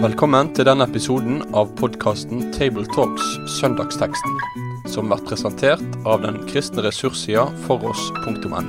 Velkommen 0.00 0.48
til 0.56 0.64
denne 0.64 0.86
episoden 0.88 1.42
av 1.52 1.74
podkasten 1.76 2.46
Tabletalks 2.54 3.26
Søndagsteksten, 3.58 4.38
som 4.88 5.10
blir 5.10 5.20
presentert 5.28 5.98
av 6.08 6.22
den 6.24 6.38
kristne 6.48 6.84
ressurssida 6.86 7.46
foross.no. 7.66 8.62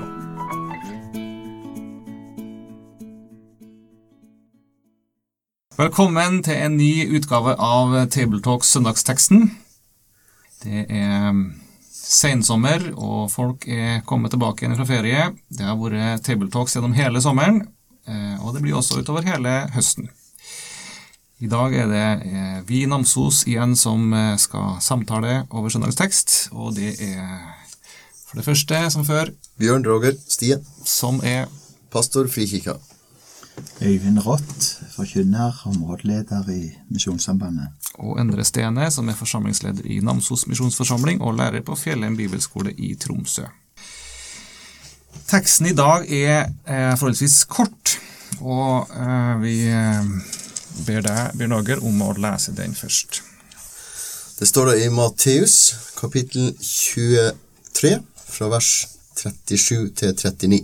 Velkommen 5.79 6.43
til 6.43 6.59
en 6.67 6.77
ny 6.77 6.91
utgave 7.15 7.55
av 7.55 7.95
Tabletalks 8.11 8.75
Søndagsteksten. 8.75 9.51
Det 10.63 10.85
er 10.87 11.31
sensommer, 12.11 12.89
og 12.99 13.29
folk 13.31 13.67
er 13.71 14.01
kommet 14.07 14.33
tilbake 14.33 14.65
igjen 14.65 14.75
fra 14.79 14.87
ferie. 14.89 15.29
Det 15.47 15.63
har 15.67 15.77
vært 15.79 16.25
Tabletalks 16.27 16.75
gjennom 16.75 16.95
hele 16.97 17.21
sommeren, 17.23 17.61
eh, 18.07 18.35
og 18.43 18.55
det 18.55 18.65
blir 18.65 18.77
også 18.79 18.99
utover 18.99 19.27
hele 19.27 19.61
høsten. 19.75 20.11
I 21.41 21.49
dag 21.49 21.73
er 21.73 21.87
det 21.89 22.09
eh, 22.27 22.59
vi 22.67 22.83
i 22.83 22.89
Namsos 22.89 23.45
igjen 23.49 23.73
som 23.79 24.11
eh, 24.13 24.35
skal 24.41 24.77
samtale 24.83 25.45
over 25.49 25.73
søndagstekst, 25.73 26.51
og 26.51 26.75
det 26.77 26.93
er 26.99 27.25
for 28.27 28.39
det 28.39 28.47
første, 28.47 28.77
som 28.93 29.03
før, 29.07 29.33
Bjørn 29.59 29.87
Roger 29.87 30.15
Stien, 30.27 30.61
som 30.87 31.19
er 31.23 31.49
pastor 31.91 32.29
Frikirka. 32.31 32.77
Øyvind 33.81 34.19
Rott, 34.25 34.79
forkynner, 34.95 35.61
områdeleder 35.65 36.49
i 36.49 36.71
Misjonssambandet. 36.89 37.67
og 37.93 38.19
Endre 38.21 38.45
Stene, 38.45 38.91
som 38.91 39.09
er 39.09 39.17
forsamlingsleder 39.17 39.85
i 39.85 39.99
Namsos 39.99 40.47
misjonsforsamling 40.47 41.21
og 41.21 41.35
lærer 41.35 41.61
på 41.61 41.75
Fjellheim 41.75 42.17
bibelskole 42.17 42.73
i 42.77 42.95
Tromsø. 42.95 43.43
Teksten 45.27 45.67
i 45.67 45.73
dag 45.73 46.05
er 46.11 46.49
eh, 46.67 46.93
forholdsvis 46.97 47.43
kort, 47.45 47.97
og 48.41 48.89
eh, 48.95 49.41
vi 49.41 49.55
eh, 49.67 50.09
ber 50.87 51.05
deg, 51.05 51.35
Bjørn 51.39 51.57
Åger, 51.59 51.83
om 51.87 52.01
å 52.05 52.13
lese 52.17 52.55
den 52.57 52.75
først. 52.75 53.21
Det 54.39 54.47
står 54.49 54.71
da 54.71 54.77
i 54.81 54.89
Matteus 54.89 55.57
kapittel 55.99 56.53
23, 56.57 57.97
fra 58.31 58.51
vers 58.51 58.71
37 59.21 59.91
til 59.99 60.15
39. 60.17 60.61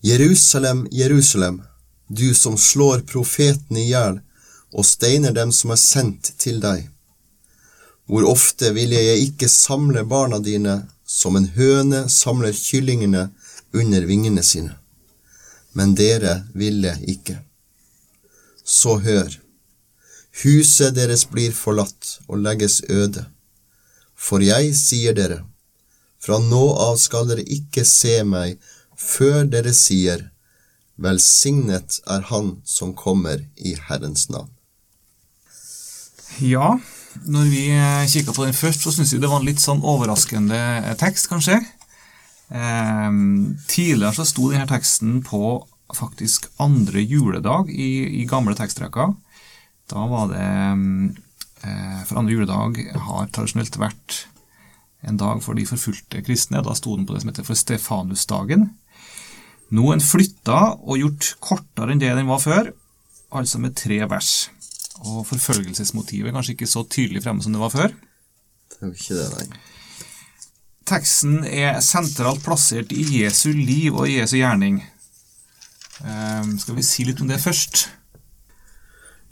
Jerusalem, 0.00 0.88
Jerusalem, 0.90 1.62
du 2.08 2.34
som 2.34 2.58
slår 2.58 3.00
profetene 3.00 3.80
i 3.80 3.88
hjel 3.90 4.20
og 4.70 4.86
steiner 4.86 5.34
dem 5.34 5.50
som 5.52 5.72
er 5.74 5.80
sendt 5.82 6.30
til 6.38 6.60
deg. 6.62 6.84
Hvor 8.06 8.28
ofte 8.30 8.70
ville 8.76 8.94
jeg 8.94 9.24
ikke 9.26 9.48
samle 9.50 10.04
barna 10.06 10.38
dine 10.38 10.76
som 11.04 11.36
en 11.36 11.48
høne 11.56 12.04
samler 12.08 12.54
kyllingene 12.54 13.26
under 13.74 14.06
vingene 14.06 14.42
sine. 14.42 14.76
Men 15.72 15.96
dere 15.98 16.44
ville 16.54 16.94
ikke. 17.02 17.40
Så 18.64 19.00
hør, 19.02 19.34
huset 20.44 20.94
deres 20.94 21.26
blir 21.26 21.52
forlatt 21.52 22.20
og 22.28 22.38
legges 22.46 22.84
øde. 22.88 23.26
For 24.14 24.46
jeg 24.46 24.74
sier 24.78 25.16
dere, 25.16 25.42
fra 26.22 26.38
nå 26.38 26.64
av 26.86 26.96
skal 27.02 27.26
dere 27.28 27.42
ikke 27.42 27.84
se 27.86 28.20
meg 28.22 28.58
før 28.98 29.46
dere 29.50 29.74
sier, 29.76 30.28
Velsignet 30.98 32.00
er 32.10 32.24
Han 32.32 32.56
som 32.66 32.90
kommer 32.98 33.44
i 33.54 33.76
Herrens 33.86 34.26
navn. 34.32 34.50
Ja, 36.42 36.78
når 37.26 37.46
vi 37.50 37.64
kikka 38.10 38.34
på 38.34 38.44
den 38.46 38.56
først, 38.56 38.82
så 38.82 38.92
syns 38.94 39.14
vi 39.14 39.20
det 39.22 39.30
var 39.30 39.40
en 39.40 39.46
litt 39.46 39.62
sånn 39.62 39.84
overraskende 39.86 40.58
tekst, 40.98 41.30
kanskje. 41.30 41.60
Eh, 42.50 43.08
tidligere 43.70 44.14
så 44.16 44.26
sto 44.26 44.50
denne 44.50 44.68
teksten 44.70 45.20
på 45.26 45.60
faktisk 45.94 46.48
andre 46.60 47.00
juledag 47.00 47.70
i, 47.70 48.22
i 48.22 48.26
gamle 48.28 48.56
tekstrekker. 48.58 49.14
Da 49.88 50.08
var 50.10 50.28
det 50.32 50.44
eh, 50.44 52.02
For 52.06 52.20
andre 52.20 52.34
juledag 52.34 52.82
har 53.06 53.30
tradisjonelt 53.34 53.78
vært 53.80 54.24
en 55.06 55.18
dag 55.18 55.40
for 55.42 55.58
de 55.58 55.66
forfulgte 55.66 56.22
kristne. 56.26 56.62
Da 56.64 56.74
sto 56.76 56.96
den 56.96 57.06
på 57.06 57.14
det 57.14 57.22
som 57.22 57.32
heter 57.32 57.46
for 57.46 57.58
Stefanusdagen. 57.58 58.68
Nå 59.74 59.88
er 59.88 59.98
den 59.98 60.04
flytta 60.04 60.60
og 60.78 61.00
gjort 61.00 61.32
kortere 61.44 61.92
enn 61.92 62.00
det 62.00 62.14
den 62.16 62.30
var 62.30 62.40
før, 62.40 62.70
altså 63.36 63.60
med 63.60 63.76
tre 63.76 64.00
vers. 64.08 64.48
Og 65.04 65.26
forfølgelsesmotivet 65.28 66.30
er 66.30 66.36
kanskje 66.36 66.54
ikke 66.56 66.70
så 66.70 66.84
tydelig 66.88 67.22
fremme 67.24 67.44
som 67.44 67.54
det 67.54 67.60
var 67.60 67.74
før. 67.74 67.92
Det 68.72 68.80
er 68.80 68.88
jo 68.88 68.96
ikke 68.96 69.18
det, 69.18 69.28
nei. 69.36 69.64
Teksten 70.88 71.42
er 71.44 71.82
sentralt 71.84 72.40
plassert 72.46 72.94
i 72.96 73.04
Jesu 73.20 73.50
liv 73.52 73.92
og 73.92 74.08
Jesu 74.08 74.38
gjerning. 74.38 74.80
Um, 76.00 76.54
skal 76.62 76.78
vi 76.78 76.86
si 76.86 77.04
litt 77.04 77.20
om 77.20 77.28
det 77.28 77.40
først? 77.42 77.88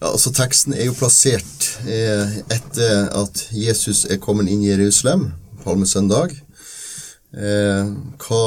Ja, 0.02 0.10
altså 0.10 0.34
Teksten 0.36 0.74
er 0.76 0.90
jo 0.90 0.96
plassert 0.98 1.70
eh, 1.88 2.40
etter 2.52 3.06
at 3.16 3.46
Jesus 3.56 4.02
er 4.04 4.20
kommet 4.20 4.50
inn 4.52 4.60
i 4.60 4.68
Jerusalem, 4.68 5.30
palmesøndag. 5.62 6.34
Eh, 7.32 7.94
hva 8.20 8.42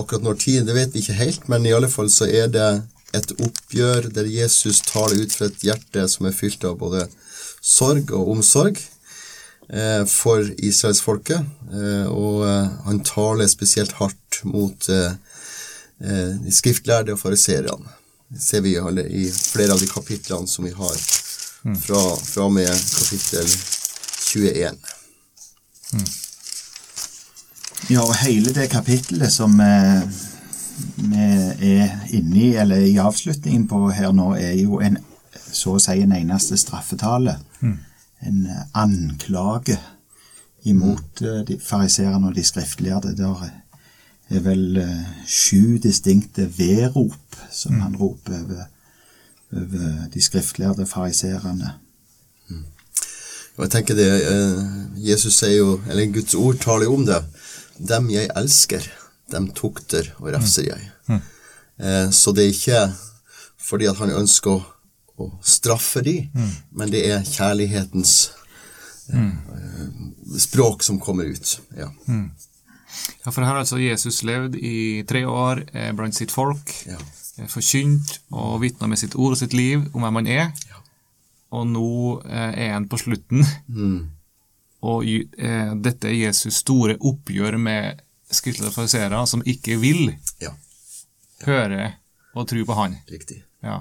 akkurat 0.00 0.24
når 0.24 0.38
tid, 0.42 0.66
det 0.66 0.76
vet 0.76 0.94
vi 0.94 1.02
ikke 1.02 1.18
helt, 1.18 1.48
men 1.50 1.66
i 1.66 1.74
alle 1.74 1.90
fall 1.90 2.10
så 2.12 2.28
er 2.28 2.50
det 2.52 2.68
et 3.16 3.32
oppgjør 3.40 4.10
der 4.12 4.28
Jesus 4.28 4.82
tar 4.84 5.08
det 5.12 5.24
ut 5.24 5.34
fra 5.34 5.48
et 5.48 5.64
hjerte 5.64 6.04
som 6.12 6.28
er 6.28 6.36
fylt 6.36 6.64
av 6.68 6.76
både 6.80 7.06
sorg 7.64 8.12
og 8.12 8.34
omsorg 8.34 8.76
eh, 9.72 10.04
for 10.08 10.44
israelsfolket. 10.56 11.46
Eh, 11.72 12.06
og 12.12 12.44
eh, 12.48 12.68
han 12.84 13.00
taler 13.06 13.48
spesielt 13.48 13.96
hardt 14.00 14.42
mot 14.44 14.90
eh, 14.92 15.16
eh, 16.04 16.36
de 16.44 16.54
skriftlærde 16.54 17.16
og 17.16 17.22
fariseerne. 17.22 17.96
Det 18.28 18.44
ser 18.44 18.60
vi 18.60 18.76
alle 18.76 19.06
i 19.08 19.24
flere 19.32 19.72
av 19.72 19.80
de 19.80 19.88
kapitlene 19.88 20.48
som 20.50 20.68
vi 20.68 20.74
har 20.76 20.96
fra, 21.80 22.02
fra 22.12 22.44
og 22.44 22.52
med 22.52 22.68
kapittel 22.68 23.48
21. 23.48 24.76
Ja, 27.88 28.02
og 28.04 28.16
hele 28.20 28.52
det 28.52 28.66
kapittelet 28.68 29.32
som 29.32 29.54
eh, 29.64 30.02
vi 30.98 31.22
er 31.72 31.94
inne 32.12 32.36
i, 32.36 32.48
eller 32.60 32.82
i 32.84 32.98
avslutningen 33.00 33.64
på 33.68 33.86
her 33.96 34.12
nå, 34.12 34.34
er 34.36 34.58
jo 34.60 34.82
en 34.84 34.98
så 35.52 35.76
å 35.76 35.80
si 35.80 35.96
en 36.02 36.12
eneste 36.12 36.58
straffetale. 36.60 37.38
En 38.28 38.44
eh, 38.46 38.64
anklage 38.76 39.78
imot 40.68 41.22
eh, 41.22 41.40
de 41.48 41.58
fariserene 41.62 42.28
og 42.28 42.36
de 42.36 42.44
skriftlærde. 42.44 43.14
Der 43.16 43.46
er 44.28 44.44
vel 44.44 44.82
eh, 44.82 45.08
sju 45.24 45.78
distinkte 45.82 46.48
vedrop 46.58 47.40
som 47.50 47.80
han 47.80 47.96
roper 47.96 48.42
over, 48.42 48.64
over 49.56 50.08
de 50.12 50.22
skriftlærde 50.22 50.86
fariserene. 50.86 51.76
Og 53.58 53.64
jeg 53.64 53.70
tenker 53.72 53.96
det, 53.98 54.10
Jesus 55.02 55.40
sier 55.40 55.56
jo, 55.56 55.70
eller 55.90 56.12
Guds 56.14 56.36
ord 56.38 56.60
taler 56.62 56.86
jo 56.86 56.92
om 56.94 57.06
det. 57.08 57.16
Dem 57.78 58.08
jeg 58.10 58.30
elsker, 58.36 58.82
dem 59.30 59.50
tukter 59.54 60.08
og 60.18 60.32
refser 60.34 60.66
jeg. 60.72 60.88
Eh, 61.78 62.08
så 62.10 62.32
det 62.34 62.44
er 62.48 62.54
ikke 62.54 62.80
fordi 63.68 63.86
at 63.90 63.98
han 64.00 64.10
ønsker 64.10 64.50
å, 64.50 64.62
å 65.20 65.26
straffe 65.44 66.00
de, 66.02 66.16
men 66.72 66.90
det 66.90 67.04
er 67.10 67.22
kjærlighetens 67.28 68.14
eh, 69.12 69.30
språk 70.38 70.82
som 70.82 70.98
kommer 71.00 71.24
ut. 71.30 71.58
Ja. 71.76 71.90
Ja, 72.08 73.30
for 73.30 73.42
her 73.44 73.52
har 73.52 73.60
altså 73.60 73.78
Jesus 73.78 74.22
levd 74.26 74.56
i 74.56 75.04
tre 75.08 75.22
år 75.28 75.62
eh, 75.76 75.92
blant 75.94 76.16
sitt 76.16 76.32
folk, 76.34 76.72
Ja. 76.88 76.96
eh, 77.38 77.46
forkynt 77.46 78.18
og 78.32 78.60
vitna 78.64 78.88
med 78.88 78.98
sitt 78.98 79.14
ord 79.14 79.36
og 79.36 79.38
sitt 79.42 79.52
liv 79.54 79.84
om 79.92 80.02
hvem 80.02 80.22
han 80.22 80.26
er. 80.26 80.46
Ja. 80.70 80.80
Og 81.52 81.66
nå 81.68 81.88
eh, 82.24 82.52
er 82.66 82.72
han 82.74 82.88
på 82.88 82.98
slutten. 83.00 83.44
Og 84.86 85.06
eh, 85.08 85.72
dette 85.82 86.10
er 86.10 86.20
Jesus 86.28 86.60
store 86.62 86.98
oppgjør 87.00 87.58
med 87.58 88.02
skriftlige 88.30 88.74
fariseere 88.74 89.20
som 89.26 89.42
ikke 89.46 89.78
vil 89.80 90.12
ja, 90.42 90.52
høre 91.46 91.94
og 92.36 92.46
tro 92.50 92.64
på 92.64 92.76
han. 92.78 92.98
riktig. 93.10 93.42
Ja. 93.64 93.80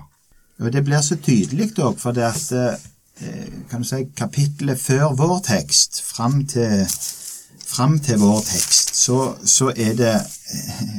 Og 0.58 0.72
det 0.74 0.82
blir 0.88 1.04
så 1.06 1.20
tydelig 1.22 1.76
òg, 1.78 2.00
for 2.02 2.16
det 2.18 2.26
at 2.26 2.52
eh, 3.22 3.52
kan 3.70 3.84
du 3.84 3.88
si, 3.88 4.08
kapittelet 4.18 4.80
før 4.82 5.14
vår 5.18 5.38
tekst, 5.46 6.02
fram 6.02 6.46
til, 6.50 6.88
fram 7.62 8.00
til 8.02 8.18
vår 8.24 8.42
tekst, 8.48 8.96
så, 8.98 9.36
så 9.44 9.70
er 9.76 9.94
det 10.00 10.16
eh, 10.18 10.98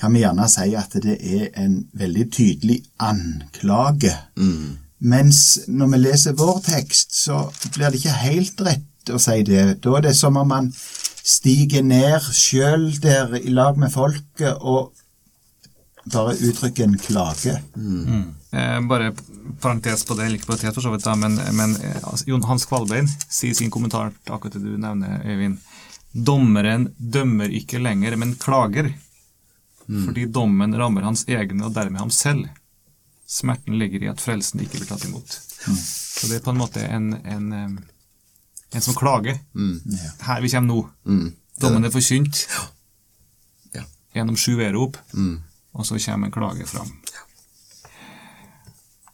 Kan 0.00 0.14
vi 0.16 0.22
gjerne 0.22 0.46
si 0.48 0.70
at 0.80 0.94
det 1.04 1.18
er 1.20 1.50
en 1.60 1.74
veldig 1.92 2.22
tydelig 2.32 2.78
anklage. 3.04 4.14
Mens 5.04 5.40
når 5.68 5.90
vi 5.92 5.98
leser 6.00 6.38
vår 6.40 6.62
tekst, 6.64 7.12
så 7.12 7.42
blir 7.74 7.90
det 7.92 8.00
ikke 8.00 8.14
helt 8.22 8.62
rett 8.64 8.86
å 9.14 9.20
si 9.22 9.42
det. 9.46 9.80
Da 9.84 9.96
er 9.98 10.08
det 10.08 10.16
som 10.18 10.38
om 10.40 10.48
man 10.48 10.70
stiger 11.20 11.84
ned 11.86 12.24
sjøl 12.34 12.90
der 13.02 13.36
i 13.40 13.52
lag 13.52 13.78
med 13.78 13.92
folket 13.92 14.60
og 14.60 14.92
bare 16.10 16.34
uttrykker 16.34 16.84
en 16.84 16.98
klage. 16.98 17.58
Eh, 18.50 18.80
bare 18.88 19.12
parentes 19.60 20.04
på 20.04 20.16
det, 20.16 20.24
eller 20.26 20.40
ikke 20.40 20.48
parentes 20.52 20.74
for 20.74 20.84
så 20.84 20.92
vidt, 20.94 21.04
da, 21.04 21.14
men, 21.18 21.36
men 21.56 21.76
eh, 21.76 22.08
Jon 22.26 22.46
Hans 22.48 22.66
Kvalbein 22.66 23.08
sier 23.28 23.54
sin 23.54 23.70
kommentar 23.70 24.14
til 24.24 24.34
akkurat 24.34 24.56
det 24.56 24.64
du 24.64 24.80
nevner, 24.80 25.20
Øyvind. 25.26 25.60
Dommeren 26.10 26.88
dømmer 26.98 27.52
ikke 27.54 27.78
lenger, 27.78 28.16
men 28.18 28.34
klager. 28.40 28.90
fordi 29.90 30.24
dommen 30.30 30.74
rammer 30.78 31.02
hans 31.02 31.24
egne 31.26 31.64
og 31.66 31.74
dermed 31.74 31.98
ham 31.98 32.10
selv. 32.14 32.46
Smerten 33.26 33.78
ligger 33.78 34.02
i 34.02 34.10
at 34.10 34.20
frelsen 34.22 34.60
ikke 34.62 34.78
blir 34.78 34.90
tatt 34.90 35.04
imot. 35.06 35.30
Så 35.30 36.28
det 36.30 36.36
er 36.38 36.44
på 36.44 36.50
en 36.54 36.60
måte 36.60 36.82
en, 36.86 37.12
en, 37.24 37.52
em, 37.52 37.74
en 38.74 38.80
som 38.80 38.94
klager. 38.94 39.38
Ja. 39.54 40.10
Her 40.26 40.40
vi 40.42 40.48
kommer 40.50 40.68
nå. 40.74 40.88
Mm. 41.06 41.32
Dommen 41.60 41.84
er 41.84 41.90
forkynt 41.90 42.46
Ja. 43.74 43.82
gjennom 44.14 44.36
sju 44.36 44.56
vedrop, 44.56 44.96
Mm. 45.14 45.42
og 45.74 45.84
så 45.86 45.98
kommer 45.98 46.26
en 46.26 46.32
klage 46.32 46.66
fram. 46.66 46.90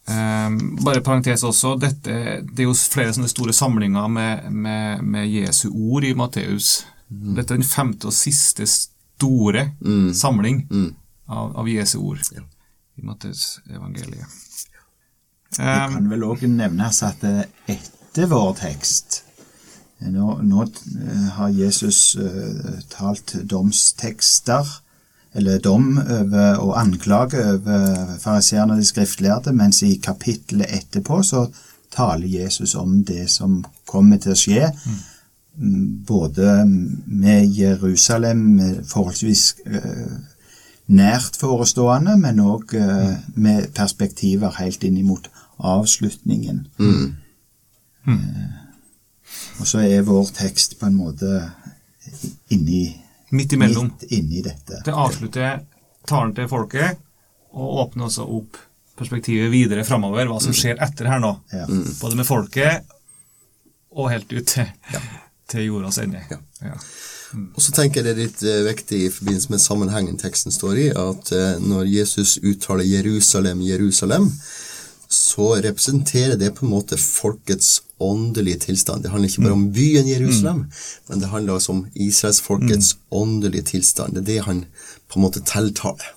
Um, 0.09 0.77
bare 0.85 1.01
parentes 1.03 1.43
også, 1.43 1.73
dette, 1.81 2.13
det 2.47 2.59
er 2.63 2.69
jo 2.69 2.73
flere 2.73 3.11
sånne 3.11 3.27
store 3.27 3.51
samlinger 3.53 4.07
med, 4.07 4.45
med, 4.55 5.01
med 5.03 5.27
Jesu 5.27 5.67
ord 5.73 6.05
i 6.07 6.13
Matteus. 6.15 6.85
Dette 7.09 7.53
er 7.53 7.57
den 7.59 7.67
femte 7.67 8.07
og 8.07 8.13
siste 8.15 8.63
store 8.67 9.71
Mm. 9.81 10.13
samling 10.15 10.61
Mm. 10.71 10.95
av, 11.27 11.57
av 11.57 11.67
Jesu 11.67 11.97
ord 11.99 12.19
Ja. 12.31 12.41
i 12.97 13.01
Matteus 13.03 13.59
evangeliet. 13.69 14.25
Det 15.57 15.59
Ehm, 15.65 15.93
kan 15.93 16.09
vel 16.09 16.23
òg 16.23 16.41
nevnes 16.47 17.03
at 17.03 17.23
etter 17.67 18.27
vår 18.27 18.55
tekst 18.59 19.23
Nå, 19.99 20.33
nå 20.45 20.63
eh, 20.63 21.29
har 21.37 21.49
Jesus 21.49 22.15
eh, 22.21 22.81
talt 22.93 23.33
domstekster, 23.49 24.67
eller 25.37 25.59
dom 25.61 25.97
over, 25.97 26.57
og 26.63 26.77
anklage 26.79 27.41
over 27.41 28.15
fariseerne 28.21 28.73
og 28.73 28.81
de 28.81 28.85
skriftlærde, 28.85 29.53
mens 29.53 29.83
i 29.85 29.97
kapittelet 30.01 30.71
etterpå 30.73 31.19
så 31.25 31.43
taler 31.93 32.27
Jesus 32.27 32.75
om 32.75 33.03
det 33.05 33.27
som 33.29 33.59
kommer 33.89 34.21
til 34.21 34.33
å 34.33 34.39
skje. 34.39 34.71
Mm, 34.87 35.03
Både 36.07 36.55
med 36.65 37.53
Jerusalem 37.57 38.43
med 38.59 38.81
forholdsvis 38.89 39.43
eh, 39.65 40.17
nært 40.93 41.37
forestående, 41.41 42.13
men 42.21 42.39
òg 42.39 42.75
med 43.35 43.71
perspektiver 43.75 44.53
helt 44.61 44.85
inn 44.87 45.01
mot 45.05 45.25
avslutningen. 45.57 46.67
Mm. 46.77 47.15
Og 49.61 49.67
så 49.67 49.81
er 49.85 50.05
vår 50.07 50.31
tekst 50.37 50.77
på 50.79 50.87
en 50.89 50.97
måte 50.97 51.31
inni, 52.53 52.85
midt 53.29 53.57
imellom. 53.57 53.91
midt 53.91 54.11
inni 54.11 54.43
dette. 54.45 54.81
Det 54.85 54.93
avslutter 54.93 55.59
talen 56.07 56.33
til 56.37 56.49
folket, 56.51 57.01
og 57.57 57.81
åpner 57.83 58.07
også 58.07 58.27
opp 58.37 58.59
perspektivet 58.97 59.51
videre 59.53 59.85
framover, 59.85 60.29
hva 60.29 60.39
som 60.41 60.55
skjer 60.55 60.79
etter 60.83 61.09
her 61.11 61.21
nå. 61.21 61.33
Ja. 61.53 61.67
Både 62.01 62.17
med 62.17 62.27
folket 62.27 62.87
og 63.97 64.11
helt 64.11 64.31
ut 64.33 64.47
til, 64.47 64.69
til 65.49 65.67
jordas 65.67 65.99
ende. 66.01 66.23
Ja. 66.31 66.39
Ja. 66.65 66.77
Og 67.35 67.59
så 67.61 67.73
tenker 67.75 68.01
jeg 68.01 68.07
det 68.07 68.13
er 68.13 68.21
litt 68.21 68.43
uh, 68.45 68.65
viktig 68.69 68.99
i 69.03 69.11
forbindelse 69.11 69.51
med 69.51 69.61
sammenhengen 69.61 70.19
teksten 70.21 70.53
står 70.53 70.79
i, 70.79 70.87
at 70.95 71.31
uh, 71.35 71.57
når 71.59 71.89
Jesus 71.91 72.37
uttaler 72.39 72.87
Jerusalem, 72.87 73.61
Jerusalem, 73.67 74.29
så 75.07 75.55
representerer 75.63 76.35
det 76.35 76.51
på 76.55 76.65
en 76.65 76.71
måte 76.71 76.97
folkets 76.99 77.81
åndelige 77.99 78.59
tilstand. 78.67 79.03
Det 79.03 79.09
handler 79.11 79.29
ikke 79.29 79.41
bare 79.45 79.57
om 79.57 79.71
byen 79.73 80.07
Jerusalem, 80.07 80.65
men 81.07 81.19
det 81.19 81.29
handler 81.31 81.53
også 81.53 81.71
om 81.71 81.85
israelsfolkets 81.95 82.97
åndelige 83.11 83.63
tilstand. 83.71 84.13
Det 84.13 84.21
er 84.21 84.25
det 84.33 84.45
han 84.45 84.65
på 85.07 85.19
en 85.19 85.25
måte 85.25 85.41
tiltaler. 85.41 86.13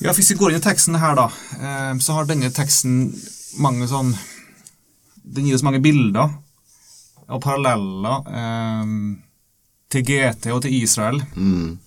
Ja, 0.00 0.12
Hvis 0.16 0.30
vi 0.30 0.34
går 0.40 0.50
inn 0.50 0.60
i 0.62 0.64
teksten 0.64 0.96
her, 0.96 1.14
da, 1.18 1.26
eh, 1.60 1.98
så 2.00 2.12
har 2.16 2.24
denne 2.28 2.50
teksten 2.50 3.12
mange 3.60 3.88
sånn 3.88 4.14
Den 5.22 5.46
gir 5.46 5.54
oss 5.54 5.62
mange 5.62 5.82
bilder 5.84 6.30
og 7.30 7.42
paralleller 7.44 8.24
eh, 8.34 8.86
til 9.92 10.02
GT 10.02 10.48
og 10.50 10.62
til 10.64 10.74
Israel. 10.80 11.20
Mm. 11.36 11.78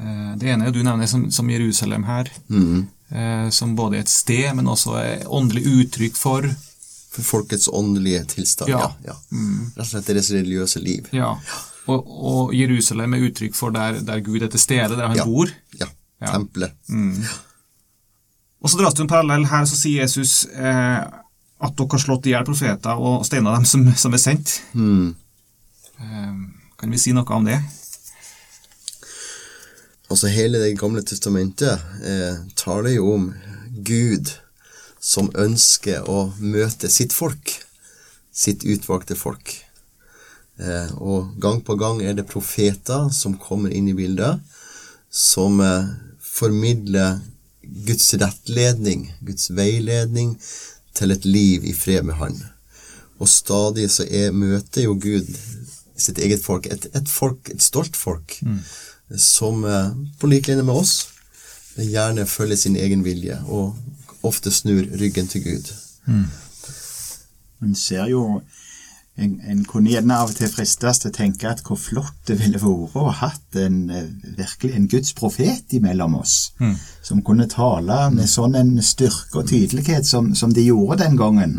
Eh, 0.00 0.30
det 0.40 0.48
ene 0.48 0.70
du 0.72 0.80
nevner 0.82 1.06
som, 1.10 1.26
som 1.30 1.50
Jerusalem 1.50 2.06
her, 2.08 2.30
Mm. 2.48 2.86
Eh, 3.10 3.48
som 3.50 3.74
både 3.76 3.96
er 3.98 4.04
et 4.06 4.12
sted, 4.12 4.54
men 4.54 4.66
også 4.70 4.96
er 5.00 5.26
åndelig 5.28 5.64
uttrykk 5.66 6.16
for 6.16 6.48
For 7.14 7.22
folkets 7.22 7.68
åndelige 7.70 8.24
tilstand, 8.26 8.70
ja. 8.72 8.78
Ja. 9.04 9.12
ja. 9.12 9.14
Rett 9.76 9.84
og 9.84 9.86
slett 9.86 10.06
deres 10.10 10.30
religiøse 10.34 10.80
liv. 10.82 11.06
Ja. 11.14 11.28
Og, 11.86 12.08
og 12.08 12.54
Jerusalem 12.56 13.14
er 13.14 13.26
uttrykk 13.28 13.54
for 13.54 13.70
der, 13.70 14.00
der 14.02 14.18
Gud 14.24 14.42
er 14.42 14.48
til 14.50 14.58
stede, 14.58 14.96
der 14.96 15.06
han 15.12 15.16
Ja. 15.16 15.24
bor. 15.24 15.46
Ja, 15.78 15.86
tempelet. 16.26 16.72
Og 18.60 18.70
så 18.70 18.78
dras 18.80 18.94
det 18.96 19.04
en 19.04 19.08
parallell 19.12 19.44
her, 19.46 19.64
så 19.68 19.76
sier 19.76 20.02
Jesus 20.02 20.46
eh, 20.56 21.04
at 21.64 21.76
dere 21.78 21.92
har 21.94 22.02
slått 22.02 22.26
i 22.26 22.32
hjel 22.32 22.44
profeter 22.48 22.98
og 22.98 23.22
steina 23.28 23.52
dem 23.54 23.64
som, 23.68 23.84
som 23.94 24.12
er 24.16 24.22
sendt. 24.22 24.56
Mm. 24.72 25.14
Eh, 26.00 26.32
kan 26.80 26.90
vi 26.90 26.98
si 26.98 27.12
noe 27.14 27.28
om 27.36 27.44
det? 27.46 27.60
Altså 30.14 30.28
hele 30.30 30.60
Det 30.62 30.76
gamle 30.78 31.02
testamentet 31.02 31.80
eh, 32.06 32.36
taler 32.54 32.92
jo 32.94 33.08
om 33.16 33.24
Gud 33.82 34.28
som 35.02 35.26
ønsker 35.34 36.06
å 36.06 36.28
møte 36.38 36.86
sitt 36.86 37.10
folk, 37.12 37.50
sitt 38.30 38.62
utvalgte 38.62 39.16
folk. 39.18 39.50
Eh, 40.62 40.92
og 41.02 41.34
gang 41.42 41.58
på 41.66 41.74
gang 41.82 41.98
er 42.06 42.14
det 42.14 42.28
profeter 42.30 43.10
som 43.10 43.34
kommer 43.42 43.74
inn 43.74 43.90
i 43.90 43.96
bildet, 43.98 44.38
som 45.10 45.58
eh, 45.58 45.90
formidler 46.22 47.18
Guds 47.90 48.14
rettledning, 48.14 49.08
Guds 49.26 49.50
veiledning 49.50 50.36
til 50.94 51.10
et 51.10 51.26
liv 51.26 51.66
i 51.66 51.74
fred 51.74 52.06
med 52.06 52.20
Han. 52.22 52.38
Og 53.18 53.34
stadig 53.34 53.90
så 53.90 54.06
er, 54.06 54.30
møter 54.30 54.86
jo 54.86 54.94
Gud 54.94 55.26
sitt 55.98 56.22
eget 56.22 56.46
folk, 56.46 56.70
et, 56.70 56.86
et 56.94 57.10
folk, 57.10 57.50
et 57.50 57.66
stolt 57.66 57.98
folk, 57.98 58.38
som 59.10 59.64
eh, 59.64 59.90
på 60.20 60.26
lik 60.30 60.48
linje 60.48 60.64
med 60.64 60.74
oss 60.74 60.94
gjerne 61.76 62.26
følger 62.26 62.56
sin 62.56 62.76
egen 62.76 63.04
vilje 63.04 63.40
og 63.50 63.74
ofte 64.24 64.52
snur 64.54 64.86
ryggen 65.00 65.26
til 65.28 65.42
Gud. 65.44 65.72
En 67.62 67.74
ser 67.74 68.06
jo 68.08 68.40
en, 69.16 69.34
en 69.46 69.64
kunne 69.64 69.92
gjerne 69.92 70.16
av 70.16 70.32
og 70.32 70.38
til 70.38 70.50
fristes 70.50 70.98
til 71.00 71.12
å 71.12 71.14
tenke 71.14 71.50
at 71.50 71.62
hvor 71.66 71.78
flott 71.78 72.16
det 72.26 72.38
ville 72.40 72.58
vært 72.58 72.96
å 72.98 73.06
ha 73.08 73.28
hatt 73.28 73.58
en, 73.60 73.78
eh, 73.90 74.10
virkelig 74.38 74.74
en 74.74 74.88
Guds 74.90 75.14
profet 75.14 75.76
imellom 75.76 76.16
oss, 76.18 76.52
som 77.02 77.22
kunne 77.22 77.46
tale 77.50 78.10
med 78.14 78.30
sånn 78.30 78.56
en 78.58 78.76
styrke 78.82 79.42
og 79.42 79.48
tydelighet 79.52 80.06
som, 80.06 80.34
som 80.34 80.54
de 80.54 80.66
gjorde 80.66 81.02
den 81.04 81.18
gangen. 81.20 81.58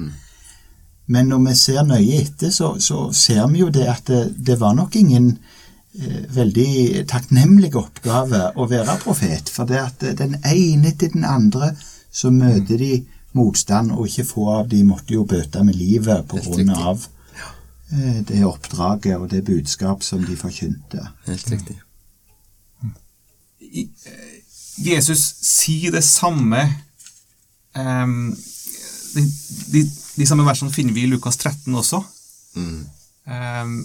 Men 1.07 1.29
når 1.29 1.43
vi 1.45 1.55
ser 1.55 1.83
nøye 1.85 2.23
etter, 2.23 2.49
så, 2.51 2.75
så 2.81 3.11
ser 3.13 3.45
vi 3.53 3.61
jo 3.61 3.69
det 3.69 3.85
at 3.87 4.07
det, 4.09 4.23
det 4.35 4.59
var 4.59 4.73
nok 4.75 4.95
ingen 4.97 5.35
eh, 5.35 5.54
veldig 6.35 7.05
takknemlig 7.07 7.71
oppgave 7.79 8.49
å 8.59 8.67
være 8.67 8.97
profet. 9.03 9.49
For 9.51 9.69
det 9.69 9.79
at 9.79 10.05
den 10.19 10.37
ene 10.43 10.91
til 10.99 11.13
den 11.13 11.25
andre 11.27 11.71
så 12.11 12.31
møter 12.31 12.79
de 12.79 13.05
motstand, 13.35 13.91
og 13.91 14.07
ikke 14.07 14.27
få 14.29 14.47
av 14.59 14.69
de 14.71 14.81
måtte 14.87 15.15
jo 15.15 15.25
bøte 15.27 15.63
med 15.67 15.75
livet 15.75 16.31
av 16.75 17.07
eh, 17.91 18.21
det 18.27 18.43
oppdraget 18.47 19.17
og 19.17 19.27
det 19.31 19.43
budskap 19.47 20.03
som 20.03 20.23
de 20.23 20.37
forkynte. 20.39 21.03
Helt 21.27 21.51
riktig. 21.51 21.75
Eh, 23.59 23.89
Jesus 24.85 25.23
sier 25.47 25.91
det 25.95 26.03
samme 26.03 26.63
um, 27.75 28.33
de, 29.15 29.23
de, 29.71 29.83
de 30.15 30.27
samme 30.27 30.43
versene 30.47 30.73
finner 30.73 30.95
vi 30.95 31.05
i 31.05 31.11
Lukas 31.11 31.37
13 31.39 31.75
også. 31.75 32.01
Mm. 32.55 32.81
Ehm, 33.31 33.77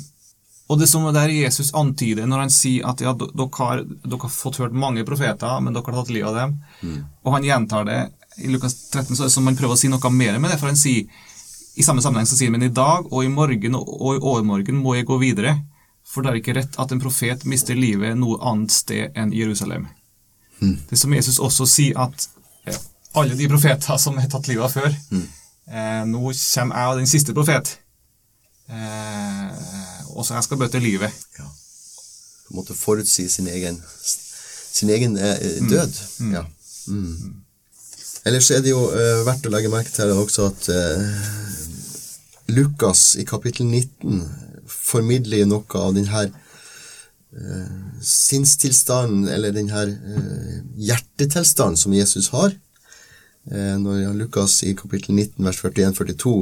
og 0.71 0.79
det 0.79 0.87
som 0.87 1.03
der 1.11 1.33
Jesus 1.35 1.73
antyder 1.75 2.29
når 2.31 2.45
han 2.45 2.53
sier 2.55 2.87
at 2.87 3.01
ja, 3.03 3.11
dere 3.19 3.49
har, 3.59 3.83
dere 3.83 4.21
har 4.23 4.31
fått 4.31 4.61
hørt 4.63 4.77
mange 4.77 5.03
profeter, 5.09 5.59
men 5.65 5.75
dere 5.75 5.91
har 5.91 5.99
tatt 5.99 6.13
livet 6.15 6.31
av 6.31 6.37
dem. 6.39 7.01
Og 7.25 7.35
han 7.35 7.49
gjentar 7.49 7.89
det 7.89 7.99
i 8.39 8.53
Lukas 8.53 8.77
13, 8.93 9.17
så 9.17 9.25
er 9.25 9.27
det 9.27 9.35
som 9.35 9.51
han 9.51 9.59
prøver 9.59 9.75
å 9.75 9.81
si 9.81 9.91
noe 9.91 10.13
mer 10.15 10.39
med 10.39 10.53
det. 10.53 10.61
For 10.61 10.71
han 10.71 10.79
sier 10.79 11.11
i 11.75 11.87
samme 11.87 12.03
sammenheng 12.05 12.29
så 12.31 12.39
sier 12.39 12.53
han, 12.53 12.59
men 12.59 12.69
i 12.69 12.75
dag 12.75 13.11
og 13.11 13.27
i 13.27 13.33
morgen 13.33 13.79
og 13.81 14.15
i 14.15 14.23
overmorgen 14.23 14.79
må 14.79 14.95
jeg 14.95 15.09
gå 15.11 15.19
videre. 15.23 15.57
For 16.07 16.23
det 16.23 16.31
er 16.31 16.41
ikke 16.41 16.57
rett 16.59 16.79
at 16.83 16.95
en 16.95 17.03
profet 17.03 17.43
mister 17.51 17.79
livet 17.79 18.19
noe 18.19 18.39
annet 18.47 18.75
sted 18.75 19.19
enn 19.19 19.35
Jerusalem. 19.35 19.89
Det 20.61 20.97
er 20.97 21.03
som 21.03 21.15
Jesus 21.15 21.39
også 21.43 21.67
sier 21.71 21.99
at 21.99 22.27
eh, 22.69 22.81
alle 23.19 23.37
de 23.39 23.49
profeter 23.49 23.99
som 23.99 24.19
har 24.21 24.29
tatt 24.31 24.51
livet 24.51 24.67
av 24.67 24.75
før, 24.75 24.91
eh, 25.17 26.03
nå 26.07 26.21
kommer 26.23 26.83
jeg 26.83 26.91
og 26.91 27.01
den 27.01 27.11
siste 27.11 27.35
profet. 27.37 27.79
Eh, 28.71 29.90
og 30.15 30.27
så 30.27 30.37
jeg 30.37 30.47
skal 30.49 30.61
bøte 30.61 30.83
livet. 30.83 31.15
Ja. 31.39 31.47
På 32.47 32.55
en 32.55 32.61
måte 32.63 32.75
forutsi 32.75 33.29
sin 33.31 33.49
egen, 33.49 33.79
sin 34.73 34.91
egen 34.91 35.17
eh, 35.19 35.61
død. 35.71 36.01
Ja. 36.33 36.45
Mm. 36.87 37.41
Ellers 38.29 38.51
er 38.53 38.61
det 38.65 38.75
jo 38.75 38.83
uh, 38.93 39.23
verdt 39.25 39.47
å 39.49 39.53
legge 39.55 39.73
merke 39.73 39.93
til 39.95 40.13
også 40.13 40.51
at 40.51 40.69
uh, 40.75 41.05
Lukas 42.53 43.15
i 43.21 43.25
kapittel 43.29 43.69
19 43.69 44.21
formidler 44.71 45.47
noe 45.49 45.81
av 45.81 45.95
denne 45.97 46.25
uh, 46.29 47.71
sinnstilstanden, 48.05 49.29
eller 49.33 49.55
denne 49.55 49.87
hjertetilstanden 50.77 51.81
som 51.81 51.95
Jesus 51.97 52.33
har. 52.35 52.53
Når 53.51 54.13
Lukas 54.19 54.59
i 54.69 54.75
kapittel 54.77 55.15
19 55.17 55.47
vers 55.47 55.59
41-42 55.65 56.33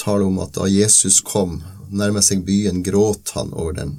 taler 0.00 0.24
om 0.24 0.38
at 0.40 0.54
da 0.56 0.64
Jesus 0.72 1.18
kom, 1.20 1.58
nærmet 1.90 2.26
seg 2.26 2.44
byen, 2.46 2.82
gråt 2.86 3.34
han 3.36 3.52
over 3.52 3.76
den 3.80 3.98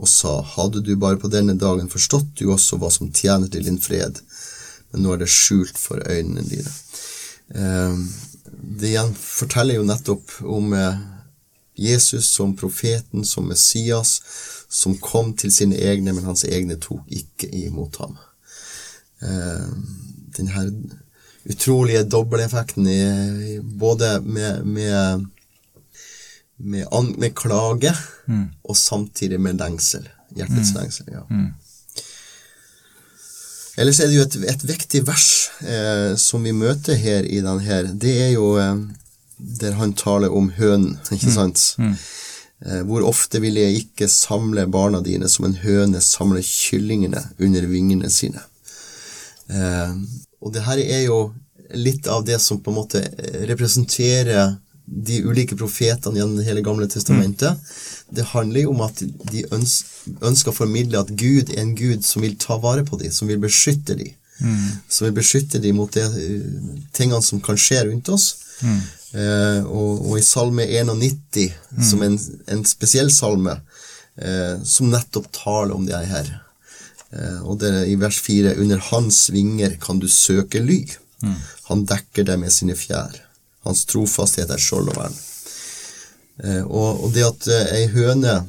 og 0.00 0.08
sa, 0.08 0.38
hadde 0.54 0.80
du 0.80 0.94
bare 0.96 1.18
på 1.20 1.28
denne 1.28 1.52
dagen 1.60 1.90
forstått 1.92 2.38
du 2.40 2.46
også 2.52 2.78
hva 2.80 2.88
som 2.90 3.10
tjener 3.12 3.50
til 3.52 3.66
din 3.66 3.76
fred, 3.82 4.22
men 4.92 5.04
nå 5.04 5.12
er 5.12 5.20
det 5.20 5.28
skjult 5.32 5.76
for 5.76 6.00
øynene 6.00 6.44
dine. 6.48 6.72
Eh, 7.52 7.98
det 8.80 8.88
igjen 8.92 9.12
forteller 9.18 9.76
jo 9.76 9.84
nettopp 9.88 10.32
om 10.48 10.72
eh, 10.76 11.02
Jesus 11.76 12.30
som 12.32 12.56
profeten, 12.56 13.24
som 13.28 13.48
Messias, 13.48 14.16
som 14.72 14.96
kom 14.96 15.34
til 15.36 15.52
sine 15.52 15.76
egne, 15.76 16.12
men 16.16 16.24
hans 16.24 16.46
egne 16.48 16.78
tok 16.80 17.04
ikke 17.12 17.48
imot 17.66 17.98
ham. 18.00 18.16
Denne 19.22 20.62
utrolige 21.44 22.02
dobbeleffekten 22.02 22.88
i, 22.88 23.60
både 23.62 24.20
med, 24.20 24.66
med, 24.66 25.26
med, 26.62 26.86
an, 26.94 27.14
med 27.18 27.34
klage 27.38 27.94
Mm. 28.30 28.44
og 28.64 28.76
samtidig 28.78 29.40
med 29.42 29.58
lengsel. 29.58 30.04
Hjertets 30.36 30.70
lengsel, 30.76 31.08
ja. 31.10 31.24
Mm. 31.28 31.48
Ellers 33.80 34.00
er 34.00 34.10
det 34.10 34.16
jo 34.18 34.24
et, 34.26 34.36
et 34.52 34.64
viktig 34.68 35.00
vers 35.08 35.28
eh, 35.64 36.12
som 36.20 36.44
vi 36.44 36.52
møter 36.54 36.98
her 37.00 37.24
i 37.24 37.40
den 37.44 37.60
her. 37.64 37.88
Det 37.92 38.12
er 38.26 38.30
jo 38.34 38.52
eh, 38.60 38.76
der 39.62 39.74
han 39.80 39.94
taler 39.98 40.32
om 40.32 40.50
hønen, 40.58 40.98
ikke 41.10 41.32
sant? 41.34 41.62
Mm. 41.80 41.94
Eh, 42.66 42.82
hvor 42.88 43.02
ofte 43.08 43.40
vil 43.42 43.56
jeg 43.58 43.80
ikke 43.82 44.10
samle 44.12 44.66
barna 44.70 45.00
dine 45.02 45.28
som 45.32 45.48
en 45.48 45.56
høne 45.64 46.02
samler 46.04 46.44
kyllingene 46.46 47.24
under 47.42 47.66
vingene 47.70 48.10
sine. 48.12 48.44
Eh, 49.50 49.96
og 50.42 50.52
det 50.54 50.66
her 50.68 50.78
er 50.84 51.06
jo 51.08 51.22
litt 51.74 52.06
av 52.12 52.26
det 52.28 52.38
som 52.44 52.60
på 52.60 52.70
en 52.70 52.76
måte 52.82 53.00
representerer 53.48 54.58
de 54.84 55.20
ulike 55.24 55.56
profetene 55.56 56.18
gjennom 56.18 56.42
hele 56.44 56.64
gamle 56.64 56.88
testamentet. 56.90 57.58
Det 58.10 58.26
handler 58.32 58.66
jo 58.66 58.72
om 58.74 58.82
at 58.86 59.02
de 59.30 59.44
øns 59.54 59.82
ønsker 60.20 60.50
å 60.50 60.56
formidle 60.56 60.98
at 60.98 61.12
Gud 61.14 61.52
er 61.52 61.62
en 61.62 61.76
Gud 61.78 62.02
som 62.06 62.24
vil 62.24 62.34
ta 62.40 62.56
vare 62.60 62.82
på 62.86 62.98
dem, 63.00 63.12
som 63.14 63.30
vil 63.30 63.40
beskytte 63.42 63.94
dem. 63.98 64.10
Som 64.90 65.06
vil 65.06 65.14
beskytte 65.20 65.60
dem 65.62 65.78
mot 65.78 65.92
de 65.94 66.02
tingene 66.96 67.22
som 67.22 67.40
kan 67.44 67.58
skje 67.60 67.84
rundt 67.86 68.10
oss. 68.12 68.32
Eh, 69.12 69.60
og, 69.66 70.06
og 70.08 70.16
i 70.18 70.24
Salme 70.24 70.66
91, 70.66 71.52
som 71.84 72.02
en, 72.06 72.16
en 72.50 72.64
spesiell 72.66 73.12
salme, 73.12 73.58
eh, 74.16 74.56
som 74.64 74.90
nettopp 74.90 75.28
taler 75.36 75.76
om 75.76 75.86
det 75.86 76.00
her. 76.10 76.30
Eh, 77.12 77.40
og 77.44 77.60
det 77.62 77.70
er 77.70 77.90
i 77.92 77.98
vers 78.00 78.18
4 78.24 78.56
Under 78.62 78.80
hans 78.90 79.26
vinger 79.34 79.76
kan 79.82 80.00
du 80.00 80.08
søke 80.08 80.62
ly. 80.64 80.82
Han 81.68 81.84
dekker 81.86 82.26
deg 82.26 82.40
med 82.42 82.50
sine 82.50 82.74
fjær. 82.74 83.20
Hans 83.66 83.84
trofasthet 83.90 84.50
er 84.50 84.62
skjold 84.62 84.90
og 84.92 84.98
vern. 84.98 85.20
Eh, 86.42 86.64
og, 86.66 87.04
og 87.04 87.14
det 87.14 87.24
at 87.26 87.48
eh, 87.52 87.72
ei 87.78 87.86
høne 87.92 88.40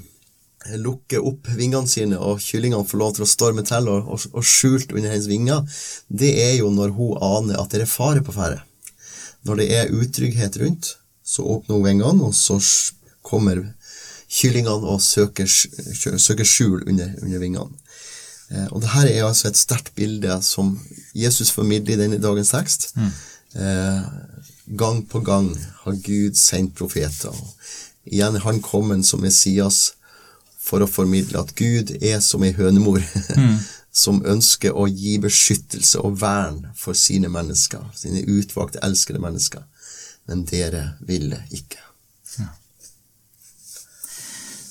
lukker 0.79 1.23
opp 1.27 1.49
vingene 1.57 1.89
sine, 1.91 2.17
og 2.17 2.41
kyllingene 2.41 2.87
får 2.87 2.99
lov 3.01 3.15
til 3.15 3.25
å 3.25 3.29
storme 3.29 3.65
til 3.67 3.89
og, 3.91 4.09
og, 4.15 4.27
og 4.31 4.47
skjult 4.47 4.93
under 4.95 5.11
hennes 5.11 5.27
vinger, 5.27 5.63
det 6.07 6.31
er 6.39 6.53
jo 6.61 6.71
når 6.71 6.93
hun 6.95 7.17
aner 7.19 7.59
at 7.59 7.73
det 7.73 7.83
er 7.83 7.91
fare 7.91 8.23
på 8.23 8.35
ferde. 8.35 8.61
Når 9.43 9.59
det 9.59 9.69
er 9.75 9.91
utrygghet 9.91 10.57
rundt, 10.61 10.93
så 11.23 11.43
åpner 11.43 11.75
hun 11.75 11.87
vingene, 11.87 12.29
og 12.29 12.35
så 12.35 12.59
kommer 13.23 13.59
kyllingene 14.33 14.87
og 14.95 15.01
søker, 15.03 15.47
søker 15.47 16.47
skjul 16.47 16.87
under, 16.87 17.11
under 17.21 17.43
vingene. 17.43 17.83
Eh, 18.53 18.67
og 18.71 18.81
det 18.83 18.93
her 18.93 19.09
er 19.09 19.27
altså 19.27 19.49
et 19.49 19.59
sterkt 19.59 19.93
bilde 19.97 20.39
som 20.45 20.77
Jesus 21.17 21.51
formidler 21.51 21.95
i 21.97 22.01
denne 22.05 22.21
dagens 22.23 22.53
tekst. 22.55 22.91
Eh, 23.53 23.99
gang 24.65 25.01
på 25.09 25.19
gang 25.19 25.51
har 25.83 25.99
Gud 26.05 26.37
sendt 26.37 26.75
profeter. 26.75 27.35
Igjen 28.05 28.35
er 28.35 28.45
han 28.45 28.61
kommet 28.63 29.05
som 29.05 29.23
Messias 29.23 29.93
for 30.63 30.83
å 30.83 30.89
formidle 30.89 31.41
at 31.43 31.55
Gud 31.59 31.91
er 31.99 32.19
som 32.23 32.43
ei 32.43 32.53
hønemor 32.55 33.03
som 34.03 34.23
ønsker 34.25 34.75
å 34.75 34.87
gi 34.87 35.17
beskyttelse 35.21 36.01
og 36.01 36.17
vern 36.21 36.63
for 36.75 36.97
sine 36.97 37.29
mennesker, 37.31 37.83
sine 37.95 38.23
utvalgte, 38.25 38.81
elskede 38.83 39.21
mennesker. 39.21 39.65
Men 40.27 40.45
dere 40.47 40.93
ville 41.03 41.43
ikke. 41.51 41.81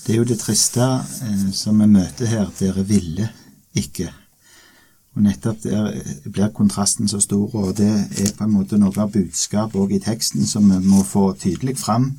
Det 0.03 0.17
er 0.17 0.19
jo 0.19 0.27
det 0.27 0.41
triste 0.41 0.83
eh, 0.83 1.43
som 1.55 1.79
vi 1.79 1.87
møter 1.87 2.27
her. 2.27 2.49
Dere 2.59 2.83
ville 2.83 3.29
ikke. 3.79 4.09
Og 5.15 5.23
nettopp 5.23 5.63
der 5.63 6.03
blir 6.33 6.49
kontrasten 6.49 7.09
så 7.09 7.21
stor, 7.21 7.55
og 7.55 7.77
det 7.77 7.91
er 8.19 8.33
på 8.39 8.45
en 8.45 8.55
måte 8.55 8.79
noe 8.81 8.97
av 8.97 9.13
budskapet 9.13 9.77
òg 9.81 9.93
i 9.93 10.01
teksten 10.01 10.47
som 10.47 10.71
vi 10.71 10.79
må 10.89 11.03
få 11.05 11.33
tydelig 11.37 11.77
fram 11.79 12.19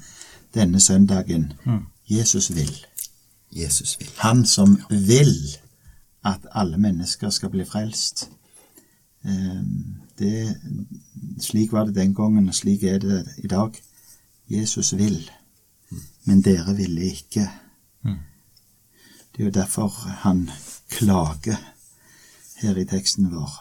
denne 0.54 0.80
søndagen. 0.80 1.54
Jesus 2.10 2.52
vil. 2.56 2.86
Jesus 3.52 3.98
vil. 4.00 4.10
Han 4.18 4.46
som 4.46 4.78
vil 4.90 5.34
at 6.26 6.46
alle 6.52 6.78
mennesker 6.78 7.30
skal 7.30 7.50
bli 7.50 7.66
frelst. 7.66 8.30
Eh, 9.26 9.64
Det, 10.20 10.56
slik 11.42 11.72
var 11.72 11.86
det 11.86 11.96
den 11.96 12.14
gangen, 12.16 12.48
og 12.48 12.56
slik 12.56 12.84
er 12.84 13.00
det 13.00 13.26
i 13.38 13.48
dag. 13.48 13.72
Jesus 14.50 14.98
vil, 14.98 15.32
men 16.26 16.42
dere 16.42 16.76
ville 16.76 17.02
ikke. 17.02 17.50
Det 19.34 19.40
er 19.42 19.44
jo 19.44 19.50
derfor 19.50 19.88
han 20.22 20.50
klager 20.90 21.73
her 22.64 22.80
i 22.80 22.88
teksten 22.90 23.30
vår. 23.32 23.52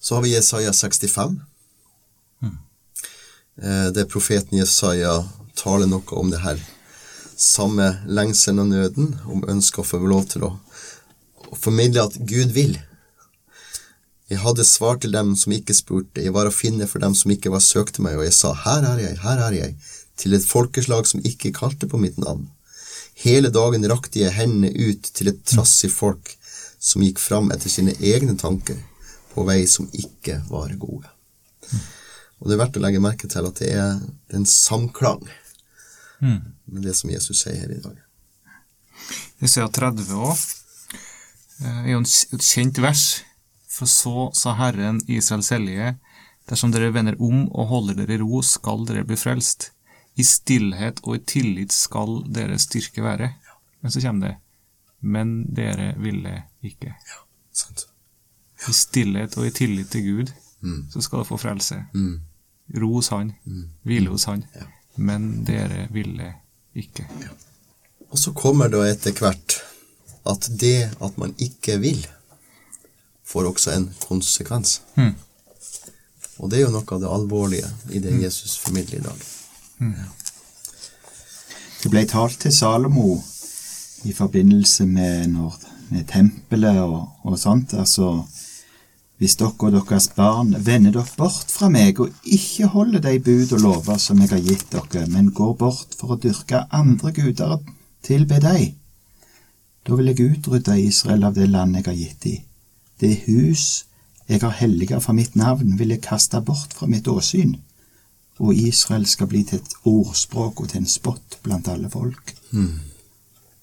Så 0.00 0.14
har 0.14 0.22
vi 0.22 0.34
Jesaja 0.34 0.72
65. 0.72 1.40
Det 3.56 3.92
Der 3.94 4.10
profeten 4.10 4.58
Jesaja 4.58 5.22
taler 5.54 5.86
noe 5.86 6.18
om 6.18 6.30
det 6.30 6.42
her. 6.42 6.58
Samme 7.36 7.86
lengselen 8.06 8.64
og 8.64 8.68
nøden, 8.72 9.14
om 9.26 9.46
ønsket 9.48 9.82
å 9.82 9.86
få 9.86 10.00
lov 10.02 10.26
til 10.30 10.44
å, 10.46 10.50
å 11.50 11.56
formidle 11.58 12.04
at 12.04 12.18
Gud 12.18 12.52
vil. 12.54 12.76
Jeg 14.30 14.40
hadde 14.40 14.64
svar 14.64 14.96
til 15.00 15.12
dem 15.12 15.34
som 15.36 15.52
ikke 15.52 15.76
spurte, 15.76 16.22
jeg 16.22 16.32
var 16.34 16.48
å 16.48 16.54
finne 16.54 16.88
for 16.90 17.02
dem 17.02 17.14
som 17.14 17.30
ikke 17.30 17.52
var 17.52 17.62
søkte 17.62 18.02
meg, 18.02 18.16
og 18.18 18.24
jeg 18.24 18.36
sa, 18.36 18.54
her 18.64 18.86
er 18.94 19.02
jeg, 19.02 19.18
her 19.20 19.42
er 19.48 19.56
jeg, 19.56 19.74
til 20.18 20.34
et 20.36 20.46
folkeslag 20.46 21.06
som 21.10 21.22
ikke 21.26 21.52
kalte 21.54 21.88
på 21.90 22.00
mitt 22.00 22.16
navn. 22.22 22.46
Hele 23.20 23.50
dagen 23.54 23.84
rakte 23.90 24.22
jeg 24.22 24.34
hendene 24.34 24.72
ut 24.74 25.10
til 25.14 25.30
et 25.30 25.42
trassig 25.46 25.92
folk 25.92 26.34
som 26.84 27.02
gikk 27.04 27.20
fram 27.22 27.48
etter 27.54 27.72
sine 27.72 27.94
egne 28.04 28.36
tanker, 28.40 28.76
på 29.32 29.42
vei 29.48 29.64
som 29.66 29.88
ikke 29.96 30.42
var 30.50 30.74
gode. 30.78 31.08
Og 32.38 32.46
det 32.46 32.54
er 32.54 32.60
verdt 32.60 32.76
å 32.78 32.82
legge 32.84 33.02
merke 33.02 33.30
til 33.30 33.48
at 33.48 33.60
det 33.62 33.70
er 33.72 33.96
en 34.36 34.44
samklang 34.46 35.24
med 36.20 36.84
det 36.84 36.94
som 36.96 37.10
Jesus 37.10 37.42
sier 37.42 37.56
her 37.64 37.72
i 37.72 37.80
dag. 37.82 37.96
Jesaja 39.42 39.68
30 39.68 40.12
òg 40.14 40.44
er 41.64 41.90
jo 41.94 42.02
et 42.04 42.44
kjent 42.44 42.80
vers. 42.84 43.04
For 43.74 43.90
så 43.90 44.28
sa 44.38 44.52
Herren 44.54 45.00
Israels 45.10 45.50
hellige, 45.50 45.96
dersom 46.46 46.70
dere 46.70 46.92
vender 46.94 47.18
om 47.18 47.48
og 47.48 47.70
holder 47.72 47.98
dere 47.98 48.14
i 48.14 48.20
ro, 48.22 48.38
skal 48.44 48.86
dere 48.86 49.02
bli 49.08 49.18
frelst. 49.18 49.72
I 50.14 50.22
stillhet 50.22 51.00
og 51.02 51.16
i 51.16 51.24
tillit 51.26 51.74
skal 51.74 52.20
deres 52.30 52.68
styrke 52.68 53.02
være. 53.02 53.32
Men 53.82 53.90
så 53.90 54.04
kommer 54.04 54.28
det. 54.28 54.36
Men 55.04 55.34
dere 55.54 55.90
ville 56.00 56.32
ikke. 56.64 56.94
Sant? 57.52 57.86
I 58.68 58.72
stillhet 58.72 59.36
og 59.38 59.46
i 59.46 59.50
tillit 59.52 59.90
til 59.92 60.02
Gud, 60.08 60.32
Mm. 60.64 60.86
så 60.92 61.00
skal 61.04 61.18
dere 61.20 61.28
få 61.28 61.36
frelse. 61.36 61.76
Mm. 61.92 62.20
Ro 62.80 62.94
hos 62.94 63.08
Han, 63.12 63.34
hvile 63.84 64.08
hos 64.08 64.24
Han. 64.24 64.44
Ja. 64.54 64.64
Men 64.96 65.44
dere 65.44 65.88
ville 65.92 66.30
ikke. 66.74 67.04
Og 68.10 68.18
så 68.18 68.32
kommer 68.32 68.68
da 68.72 68.80
etter 68.88 69.12
hvert 69.12 69.58
at 70.26 70.48
det 70.60 70.88
at 71.04 71.18
man 71.20 71.34
ikke 71.38 71.76
vil, 71.82 72.06
får 73.28 73.50
også 73.50 73.74
en 73.76 73.90
konsekvens. 74.08 74.80
Mm. 74.96 75.12
Og 76.38 76.50
det 76.50 76.58
er 76.58 76.64
jo 76.64 76.72
noe 76.78 76.88
av 76.96 77.00
det 77.04 77.12
alvorlige 77.12 77.68
i 77.92 78.00
det 78.00 78.16
Jesus 78.22 78.56
formidler 78.58 78.98
i 78.98 79.04
dag. 79.04 79.20
Det 81.82 81.90
ble 81.92 82.06
talt 82.08 82.38
til 82.40 82.52
Salomo 82.56 83.18
i 84.04 84.12
forbindelse 84.12 84.86
med, 84.86 85.28
når, 85.32 85.56
med 85.90 86.06
tempelet 86.10 86.80
og, 86.82 87.08
og 87.24 87.38
sånt. 87.38 87.74
Altså, 87.74 88.22
hvis 89.18 89.36
dere 89.40 89.52
og 89.68 89.74
deres 89.76 90.08
barn 90.16 90.54
vender 90.66 90.94
dere 90.94 91.16
bort 91.16 91.52
fra 91.52 91.70
meg 91.72 92.00
og 92.02 92.12
ikke 92.24 92.70
holder 92.74 93.04
de 93.04 93.18
bud 93.24 93.54
og 93.56 93.64
lover 93.64 94.00
som 94.02 94.20
jeg 94.20 94.32
har 94.34 94.44
gitt 94.44 94.66
dere, 94.72 95.06
men 95.10 95.32
går 95.32 95.54
bort 95.60 95.96
for 95.98 96.14
å 96.14 96.20
dyrke 96.20 96.64
andre 96.74 97.12
guder 97.14 97.58
og 97.58 97.70
tilbe 98.04 98.40
dem, 98.42 98.74
da 99.84 99.96
vil 99.98 100.10
jeg 100.10 100.30
utrydde 100.32 100.80
Israel 100.80 101.28
av 101.28 101.36
det 101.36 101.50
land 101.52 101.76
jeg 101.76 101.86
har 101.86 102.00
gitt 102.00 102.24
dem. 102.24 102.44
Det 103.00 103.14
hus 103.26 103.84
jeg 104.28 104.40
har 104.40 104.54
helliga 104.56 104.98
for 105.04 105.12
mitt 105.12 105.34
navn, 105.36 105.74
vil 105.78 105.92
jeg 105.92 106.04
kaste 106.06 106.40
bort 106.40 106.72
fra 106.72 106.88
mitt 106.88 107.08
åsyn 107.08 107.58
og 108.38 108.54
Israel 108.54 109.06
skal 109.06 109.28
bli 109.30 109.42
til 109.46 109.60
et 109.60 109.76
ordspråk 109.86 110.60
og 110.60 110.70
til 110.70 110.82
en 110.82 110.90
spott 110.90 111.38
blant 111.42 111.68
alle 111.70 111.90
folk, 111.90 112.34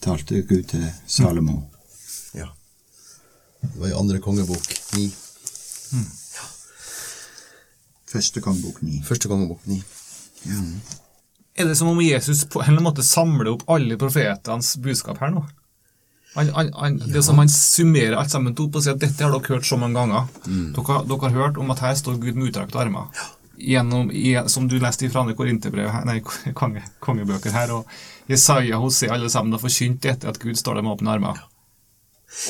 talte 0.01 0.41
Gud 0.49 0.63
til 0.71 0.87
Salomo. 1.07 1.61
Ja. 2.37 2.49
Det 3.61 3.77
var 3.77 3.91
i 3.91 3.97
andre 3.97 4.19
kongebok 4.23 4.73
9. 4.97 5.05
Første 8.11 8.41
kongebok 8.43 8.81
ni. 8.83 8.99
Første 9.07 9.29
kongebok 9.31 9.63
9. 9.69 9.79
Er 11.55 11.67
det 11.67 11.77
som 11.77 11.91
om 11.91 12.01
Jesus 12.03 12.43
på 12.45 12.59
en 12.59 12.65
eller 12.65 12.79
annen 12.79 12.89
måte 12.89 13.05
samler 13.05 13.51
opp 13.53 13.65
alle 13.71 13.97
profetenes 13.99 14.73
budskap 14.83 15.21
her 15.21 15.33
nå? 15.35 15.45
Han, 16.33 16.47
han, 16.55 16.71
han, 16.79 16.97
Det 17.03 17.19
er 17.19 17.25
som 17.27 17.39
han 17.41 17.51
summerer 17.51 18.15
alt 18.15 18.31
sammen 18.31 18.55
opp 18.55 18.77
og 18.79 18.83
sier 18.83 18.95
at 18.95 19.03
dette 19.03 19.23
har 19.23 19.33
dere 19.35 19.51
hørt 19.57 19.67
så 19.67 19.77
mange 19.79 19.99
ganger. 19.99 20.27
Dere, 20.47 21.01
dere 21.07 21.27
har 21.27 21.37
hørt 21.37 21.59
om 21.59 21.71
at 21.75 21.83
her 21.83 21.95
står 21.99 22.19
Gud 22.23 22.39
med 22.39 22.51
utdrakte 22.51 22.79
armer. 22.79 23.11
Gjennom, 23.61 24.09
som 24.49 24.67
du 24.67 24.79
leste 24.81 25.09
fra 25.11 25.21
andre 25.21 25.35
korinterbrev, 25.37 25.91
nei, 26.07 26.19
konge, 26.59 26.83
kongebøker 27.03 27.53
her, 27.53 27.73
og 27.75 28.31
Jesaja, 28.31 28.79
Hosea, 28.81 29.13
alle 29.13 29.29
sammen 29.29 29.53
har 29.53 29.61
forkynt 29.61 30.01
dette 30.05 30.29
at 30.29 30.39
Gud 30.41 30.57
står 30.57 30.79
der 30.79 30.85
med 30.85 30.95
åpne 30.95 31.13
armer. 31.13 31.41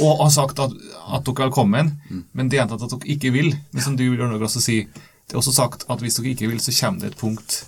Og 0.06 0.22
har 0.22 0.30
sagt 0.34 0.60
at, 0.62 0.72
at 0.72 1.25
dere 1.25 1.48
er 1.48 1.50
velkommen, 1.50 1.96
men 2.32 2.50
det 2.50 2.58
er 2.58 2.63
gjentatt 2.63 2.86
at 2.86 2.94
dere 2.94 3.15
ikke 3.15 3.34
vil. 3.34 3.50
Men 3.74 3.84
som 3.84 3.98
du 3.98 4.06
Bjørn 4.06 4.38
også 4.38 4.62
si, 4.62 4.84
det 4.86 5.34
er 5.36 5.41
også 5.41 5.56
sagt 5.56 5.88
at 5.89 6.03
hvis 6.03 6.20
dere 6.20 6.36
ikke 6.36 6.51
vil, 6.51 6.62
så 6.62 6.75
kommer 6.77 7.01
det 7.01 7.13
et 7.13 7.20
punkt 7.20 7.63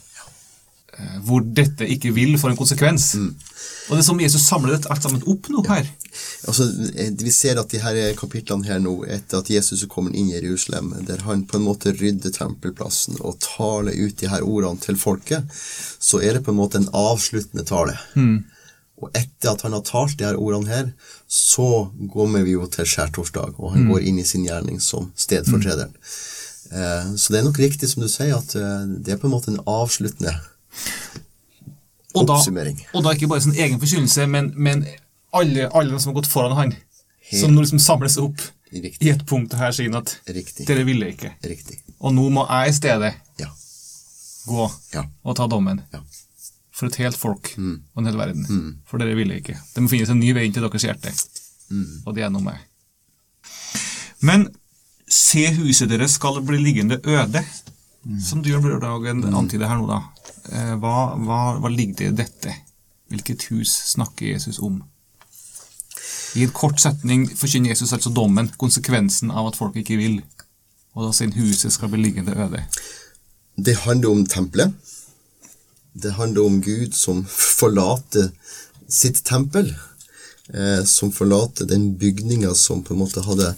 hvor 1.25 1.41
dette 1.41 1.87
ikke 1.89 2.13
vil 2.13 2.37
får 2.39 2.53
en 2.53 2.59
konsekvens. 2.59 3.13
Og 3.89 3.95
det 3.95 4.03
er 4.03 4.07
som 4.07 4.21
Jesus 4.21 4.45
samler 4.47 4.75
dette 4.75 4.89
alt 4.93 5.03
sammen 5.03 5.23
opp 5.29 5.49
nå 5.51 5.63
her. 5.67 5.87
Altså, 6.47 6.67
eh, 6.95 7.11
vi 7.19 7.31
ser 7.33 7.59
at 7.59 7.71
de 7.73 7.81
her 7.83 7.97
kapitlene 8.19 8.67
her 8.67 8.79
nå, 8.83 8.93
etter 9.11 9.41
at 9.41 9.51
Jesus 9.51 9.83
er 9.83 9.91
kommet 9.91 10.15
inn 10.15 10.29
i 10.31 10.37
Jerusalem, 10.37 10.93
der 11.07 11.23
han 11.27 11.43
på 11.49 11.59
en 11.59 11.67
måte 11.67 11.95
rydder 11.97 12.33
tempelplassen 12.35 13.19
og 13.19 13.41
taler 13.43 13.97
ut 13.97 14.19
de 14.21 14.29
her 14.31 14.45
ordene 14.45 14.79
til 14.83 14.99
folket, 14.99 15.49
så 15.99 16.21
er 16.21 16.37
det 16.37 16.45
på 16.45 16.53
en 16.53 16.61
måte 16.61 16.79
en 16.79 16.91
avsluttende 16.95 17.65
tale. 17.67 17.97
Og 19.03 19.09
etter 19.19 19.51
at 19.51 19.65
han 19.65 19.75
har 19.75 19.83
talt 19.83 20.15
de 20.19 20.29
her 20.29 20.39
ordene 20.39 20.71
her, 20.71 20.93
så 21.27 21.89
kommer 22.13 22.45
vi 22.47 22.55
jo 22.55 22.69
til 22.71 22.87
skjærtorsdag, 22.87 23.57
og 23.57 23.73
han 23.75 23.89
går 23.89 24.07
inn 24.07 24.21
i 24.21 24.27
sin 24.27 24.45
gjerning 24.47 24.79
som 24.79 25.11
stedfortrederen. 25.19 25.91
Eh, 26.71 27.13
så 27.19 27.33
det 27.33 27.41
er 27.41 27.45
nok 27.49 27.59
riktig 27.59 27.89
som 27.91 28.05
du 28.05 28.09
sier, 28.09 28.37
at 28.37 28.55
eh, 28.55 28.85
det 29.03 29.15
er 29.15 29.19
på 29.21 29.27
en 29.27 29.35
måte 29.35 29.51
en 29.51 29.63
avsluttende 29.67 30.37
Og 32.15 32.27
da, 32.27 32.33
oppsummering. 32.37 32.79
og 32.93 33.03
da 33.03 33.11
ikke 33.15 33.27
bare 33.27 33.41
sin 33.41 33.55
egen 33.55 33.79
forkynnelse, 33.81 34.27
men, 34.29 34.51
men 34.55 34.85
alle, 35.33 35.69
alle 35.73 35.99
som 35.99 36.11
har 36.13 36.21
gått 36.21 36.29
foran 36.29 36.55
han, 36.57 36.73
som 37.31 37.51
nå 37.55 37.61
liksom 37.63 37.79
samles 37.81 38.17
opp 38.21 38.41
i 38.73 39.09
et 39.09 39.23
punkt 39.29 39.53
her 39.57 39.71
sier 39.71 39.93
at 39.97 40.15
Riktig. 40.27 40.65
dere 40.67 40.83
ville 40.85 41.09
ikke. 41.13 41.31
Riktig. 41.45 41.79
Og 42.01 42.13
nå 42.13 42.27
må 42.33 42.43
jeg 42.49 42.69
i 42.69 42.73
stedet 42.77 43.13
Ja. 43.39 43.47
gå 44.47 44.71
Ja. 44.93 45.03
og 45.23 45.35
ta 45.37 45.47
dommen. 45.47 45.81
Ja. 45.93 45.99
For 46.71 46.87
et 46.87 46.95
helt 46.95 47.15
folk 47.17 47.53
Mm. 47.57 47.81
og 47.95 48.01
en 48.01 48.05
hel 48.05 48.17
verden. 48.17 48.81
For 48.85 48.97
dere 48.97 49.15
ville 49.15 49.35
ikke. 49.39 49.57
Det 49.75 49.81
må 49.83 49.89
finnes 49.89 50.09
en 50.09 50.19
ny 50.19 50.33
vei 50.33 50.45
inn 50.45 50.53
til 50.53 50.61
deres 50.63 50.81
hjerte. 50.83 51.11
Mm. 51.71 52.01
Og 52.05 52.15
det 52.15 52.23
er 52.23 52.29
nå 52.29 52.39
meg. 52.41 52.57
Men 54.21 54.47
se 55.09 55.47
huset 55.53 55.89
deres 55.89 56.11
skal 56.17 56.41
bli 56.41 56.57
liggende 56.57 56.99
øde. 57.03 57.43
Som 58.21 58.41
du 58.43 58.49
gjør 58.49 58.61
Brødhagen 58.61 59.23
antyder 59.33 59.67
her 59.67 59.77
nå, 59.77 59.87
da. 59.87 60.01
Eh, 60.51 60.73
Hva, 60.79 61.15
hva, 61.19 61.41
hva 61.59 61.69
ligger 61.71 61.95
det 62.01 62.07
i 62.11 62.17
dette? 62.23 62.55
Hvilket 63.13 63.43
hus 63.51 63.71
snakker 63.93 64.25
Jesus 64.33 64.59
om? 64.59 64.81
I 66.35 66.43
en 66.47 66.51
kort 66.55 66.79
setning 66.81 67.27
forkynner 67.37 67.69
Jesus 67.69 67.93
altså 67.93 68.09
dommen, 68.09 68.49
konsekvensen 68.57 69.31
av 69.31 69.51
at 69.51 69.57
folk 69.59 69.75
ikke 69.77 69.99
vil. 69.99 70.21
Og 70.97 71.05
da 71.07 71.11
sin 71.13 71.33
huset 71.37 71.73
skal 71.73 71.91
bli 71.93 72.01
liggende 72.07 72.33
øde. 72.37 72.63
Det 73.55 73.75
handler 73.85 74.09
om 74.09 74.25
tempelet. 74.25 74.73
Det 75.93 76.15
handler 76.17 76.45
om 76.45 76.61
Gud 76.65 76.95
som 76.97 77.21
forlater 77.29 78.31
sitt 78.89 79.21
tempel. 79.25 79.69
Eh, 80.49 80.81
som 80.89 81.11
forlater 81.13 81.69
den 81.69 81.93
bygninga 82.01 82.53
som 82.57 82.81
på 82.83 82.93
en 82.93 82.99
måte 83.05 83.21
hadde 83.23 83.53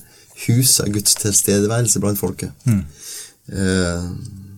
husa 0.46 0.86
Guds 0.92 1.15
tilstedeværelse 1.15 2.00
blant 2.04 2.20
folket. 2.20 2.51
Eh, 2.68 4.10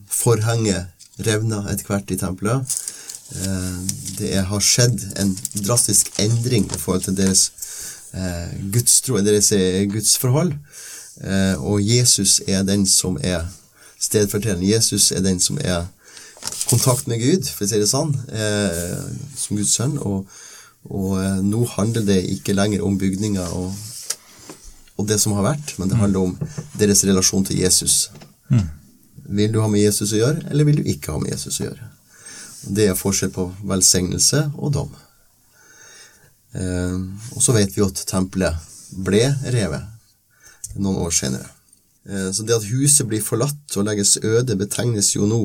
forhenget 0.09 0.96
revna 1.25 1.63
etter 1.71 1.89
hvert 1.89 2.11
i 2.13 2.19
tempelet. 2.19 2.77
Eh, 3.35 3.79
det 4.17 4.31
er, 4.35 4.45
har 4.47 4.63
skjedd 4.63 5.01
en 5.19 5.33
drastisk 5.65 6.13
endring 6.21 6.67
i 6.71 6.79
forhold 6.79 7.03
til 7.07 7.17
deres 7.17 7.49
eh, 8.13 8.55
gudstro, 8.73 9.19
deres 9.23 9.51
eh, 9.55 9.83
gudsforhold. 9.91 10.53
Og 11.57 11.81
Jesus 11.81 12.43
er 12.45 12.61
den 12.61 12.83
som 12.85 13.15
er 13.25 13.47
stedfortrederen. 13.99 14.61
Jesus 14.61 15.09
er 15.11 15.23
den 15.25 15.39
som 15.41 15.57
er 15.57 15.87
kontakt 16.69 17.07
med 17.09 17.17
Gud, 17.23 17.47
for 17.49 17.65
å 17.65 17.69
si 17.71 17.79
det 17.81 17.87
sånn, 17.89 18.11
som 19.33 19.57
Guds 19.57 19.73
sønn. 19.79 19.95
Og, 19.97 20.29
og 20.93 21.17
nå 21.41 21.63
handler 21.73 22.05
det 22.05 22.19
ikke 22.35 22.53
lenger 22.53 22.85
om 22.85 22.99
bygninger 23.01 23.49
og, 23.57 23.73
og 25.01 25.09
det 25.09 25.17
som 25.23 25.33
har 25.39 25.55
vært, 25.55 25.73
men 25.81 25.89
det 25.89 25.97
handler 25.97 26.29
om 26.29 26.37
deres 26.77 27.01
relasjon 27.09 27.49
til 27.49 27.65
Jesus. 27.65 28.11
Vil 29.27 29.51
du 29.51 29.59
ha 29.59 29.67
med 29.67 29.83
Jesus 29.83 30.13
å 30.15 30.21
gjøre, 30.21 30.45
eller 30.51 30.67
vil 30.67 30.79
du 30.79 30.87
ikke 30.87 31.11
ha 31.11 31.19
med 31.19 31.33
Jesus 31.33 31.59
å 31.59 31.67
gjøre? 31.67 31.89
Det 32.77 32.87
er 32.87 32.97
forskjell 32.97 33.31
på 33.35 33.49
velsignelse 33.67 34.45
og 34.55 34.73
dom. 34.77 34.95
Eh, 36.55 36.97
og 37.35 37.43
så 37.43 37.55
vet 37.55 37.75
vi 37.75 37.83
at 37.85 38.01
tempelet 38.07 38.55
ble 38.91 39.25
revet 39.53 40.77
noen 40.79 41.03
år 41.03 41.13
senere. 41.15 41.49
Eh, 42.07 42.29
så 42.31 42.45
det 42.47 42.55
at 42.55 42.67
huset 42.71 43.07
blir 43.09 43.23
forlatt 43.23 43.77
og 43.77 43.87
legges 43.87 44.17
øde, 44.23 44.57
betegnes 44.59 45.13
jo 45.15 45.27
nå 45.27 45.41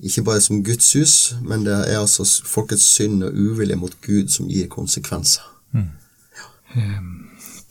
ikke 0.00 0.24
bare 0.24 0.40
som 0.40 0.62
Guds 0.64 0.92
hus, 0.96 1.34
men 1.42 1.66
det 1.66 1.74
er 1.74 1.98
altså 2.00 2.24
folkets 2.48 2.86
synd 2.94 3.24
og 3.26 3.36
uvilje 3.36 3.76
mot 3.76 3.96
Gud 4.06 4.30
som 4.32 4.48
gir 4.48 4.70
konsekvenser. 4.72 5.44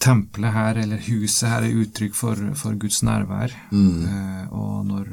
Tempelet 0.03 0.53
her, 0.53 0.81
eller 0.83 0.99
huset 1.07 1.47
her, 1.49 1.63
er 1.63 1.79
uttrykk 1.83 2.17
for, 2.17 2.39
for 2.59 2.75
Guds 2.79 3.01
nærvær. 3.07 3.53
Eh, 4.09 4.43
og 4.51 4.83
når 4.89 5.09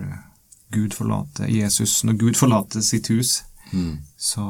Gud 0.74 0.94
forlater 0.94 1.50
Jesus, 1.50 2.00
når 2.06 2.18
Gud 2.18 2.38
forlater 2.38 2.82
sitt 2.84 3.10
hus, 3.10 3.40
så, 4.18 4.46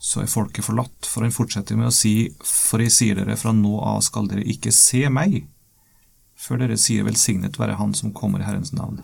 så 0.00 0.22
er 0.22 0.32
folket 0.32 0.64
forlatt. 0.64 1.08
For 1.08 1.24
han 1.24 1.34
fortsetter 1.34 1.78
med 1.78 1.90
å 1.90 1.94
si, 1.94 2.14
for 2.44 2.82
jeg 2.84 2.94
sier 2.96 3.20
dere, 3.20 3.38
fra 3.40 3.54
nå 3.56 3.76
av 3.84 4.02
skal 4.06 4.28
dere 4.30 4.44
ikke 4.48 4.72
se 4.74 5.06
meg, 5.12 5.42
før 6.40 6.62
dere 6.62 6.78
sier 6.80 7.04
velsignet 7.04 7.58
være 7.60 7.76
Han 7.76 7.92
som 7.96 8.14
kommer 8.16 8.40
i 8.40 8.46
Herrens 8.48 8.72
navn. 8.72 9.02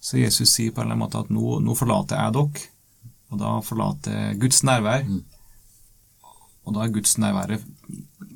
Så 0.00 0.20
Jesus 0.20 0.54
sier 0.54 0.72
på 0.72 0.80
en 0.80 0.86
eller 0.86 0.96
annen 0.96 1.04
måte 1.04 1.20
at 1.20 1.32
nå, 1.34 1.58
nå 1.64 1.74
forlater 1.76 2.20
jeg 2.20 2.36
dere, 2.38 2.68
og 3.30 3.42
da 3.42 3.50
forlater 3.62 4.38
Guds 4.42 4.62
nærvær. 4.66 5.04
Og 6.66 6.74
da 6.76 6.84
er 6.84 6.94
Guds 6.94 7.16
nærværet 7.18 7.62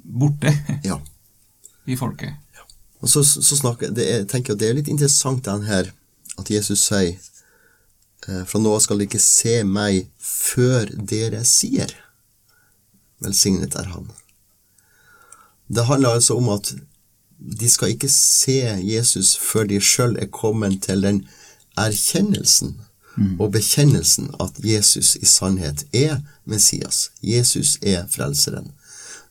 borte 0.05 0.53
Ja. 0.85 1.01
i 1.87 1.97
folket. 1.97 2.41
Og 3.05 3.11
så, 3.11 3.21
så 3.25 3.57
snakker, 3.57 3.91
det 3.93 4.05
er, 4.09 4.23
jeg 4.23 4.29
tenker 4.33 4.55
at 4.55 4.61
det 4.63 4.69
er 4.71 4.79
litt 4.79 4.89
interessant 4.89 5.45
den 5.45 5.67
her, 5.69 5.91
at 6.41 6.51
Jesus 6.51 6.87
sier 6.87 7.19
eh, 8.29 8.45
fra 8.49 8.61
nå 8.61 8.73
av 8.73 8.81
skal 8.81 9.03
dere 9.03 9.11
ikke 9.11 9.21
se 9.21 9.59
meg 9.69 10.07
før 10.17 10.89
dere 11.13 11.43
sier 11.45 11.93
velsignet 13.25 13.77
er 13.77 13.91
han. 13.93 14.09
Det 15.69 15.85
handler 15.89 16.17
altså 16.19 16.39
om 16.41 16.49
at 16.55 16.75
de 17.39 17.69
skal 17.71 17.93
ikke 17.93 18.09
se 18.13 18.59
Jesus 18.85 19.35
før 19.41 19.69
de 19.69 19.81
sjøl 19.81 20.17
er 20.21 20.33
kommet 20.33 20.83
til 20.87 21.05
den 21.05 21.25
erkjennelsen 21.81 22.79
og 23.39 23.53
bekjennelsen 23.55 24.33
at 24.43 24.57
Jesus 24.59 25.15
i 25.17 25.27
sannhet 25.29 25.85
er 25.95 26.19
Messias. 26.45 27.11
Jesus 27.23 27.77
er 27.83 28.09
frelseren. 28.11 28.73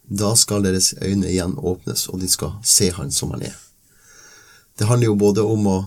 Da 0.09 0.33
skal 0.35 0.63
deres 0.63 0.93
øyne 1.01 1.29
igjen 1.31 1.55
åpnes, 1.57 2.07
og 2.09 2.21
de 2.21 2.29
skal 2.29 2.57
se 2.63 2.91
han 2.91 3.11
som 3.11 3.31
han 3.31 3.45
er. 3.47 3.55
Det 4.79 4.87
handler 4.87 5.07
jo 5.11 5.15
både 5.15 5.43
om 5.45 5.67
å 5.69 5.77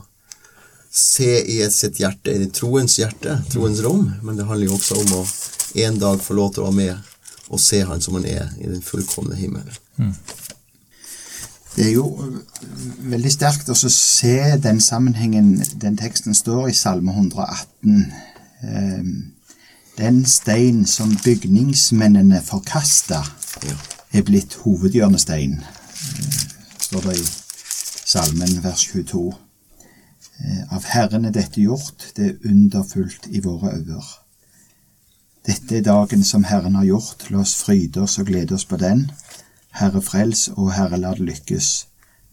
se 0.91 1.43
i 1.45 1.59
sitt 1.71 1.99
hjerte, 2.01 2.33
i 2.33 2.49
troens 2.55 2.97
hjerte, 2.99 3.41
troens 3.53 3.83
rom, 3.85 4.07
men 4.23 4.39
det 4.39 4.47
handler 4.49 4.71
jo 4.71 4.79
også 4.79 4.97
om 5.03 5.13
å 5.19 5.27
en 5.77 5.99
dag 6.01 6.23
få 6.25 6.35
lov 6.39 6.55
til 6.55 6.65
å 6.65 6.71
være 6.71 6.77
med 6.79 7.13
og 7.53 7.61
se 7.61 7.83
han 7.85 8.01
som 8.01 8.17
han 8.17 8.25
er 8.27 8.49
i 8.59 8.71
den 8.71 8.83
fullkomne 8.83 9.37
himmel. 9.37 9.67
Det 11.77 11.85
er 11.85 11.93
jo 11.93 12.07
øh, 12.25 12.39
veldig 13.13 13.33
sterkt 13.35 13.69
å 13.69 13.77
se 13.77 14.57
den 14.65 14.81
sammenhengen 14.81 15.51
den 15.77 15.99
teksten 16.01 16.35
står 16.35 16.71
i 16.71 16.77
Salme 16.77 17.13
118. 17.13 18.13
Ehm, 18.65 19.17
Den 19.97 20.25
stein 20.29 20.87
som 20.87 21.15
bygningsmennene 21.25 22.43
forkasta, 22.45 23.23
Ja. 23.65 23.77
Er 24.19 24.23
blitt 24.23 24.55
hovedhjørnestein, 24.63 25.53
eh, 25.53 26.37
står 26.81 27.01
det 27.01 27.19
i 27.21 27.25
Salmen 28.07 28.63
vers 28.65 28.85
22. 28.93 29.35
Eh, 30.41 30.75
Av 30.75 30.85
Herren 30.85 31.25
er 31.25 31.35
dette 31.35 31.61
gjort, 31.61 32.13
det 32.17 32.27
er 32.27 32.49
underfullt 32.51 33.27
i 33.31 33.41
våre 33.41 33.73
øyne. 33.75 34.03
Dette 35.47 35.77
er 35.77 35.83
dagen 35.83 36.25
som 36.25 36.45
Herren 36.45 36.75
har 36.75 36.85
gjort, 36.85 37.31
la 37.31 37.39
oss 37.39 37.55
fryde 37.55 38.01
oss 38.03 38.19
og 38.19 38.27
glede 38.27 38.55
oss 38.55 38.65
på 38.65 38.77
den. 38.77 39.11
Herre 39.71 40.03
frels 40.03 40.49
og 40.57 40.73
Herre 40.73 40.97
la 40.97 41.13
det 41.15 41.27
lykkes. 41.27 41.87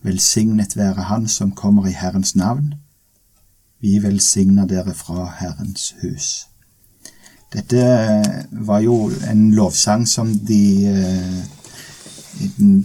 Velsignet 0.04 0.78
være 0.78 1.04
Han 1.10 1.28
som 1.28 1.52
kommer 1.52 1.88
i 1.88 1.92
Herrens 1.92 2.36
navn. 2.36 2.74
Vi 3.80 4.00
velsigner 4.04 4.66
dere 4.68 4.94
fra 4.94 5.26
Herrens 5.40 5.96
hus. 6.02 6.48
Dette 7.54 7.82
eh, 7.82 8.46
var 8.52 8.80
jo 8.80 9.12
en 9.30 9.52
lovsang 9.52 10.08
som 10.08 10.32
de 10.48 10.88
eh, 10.88 11.44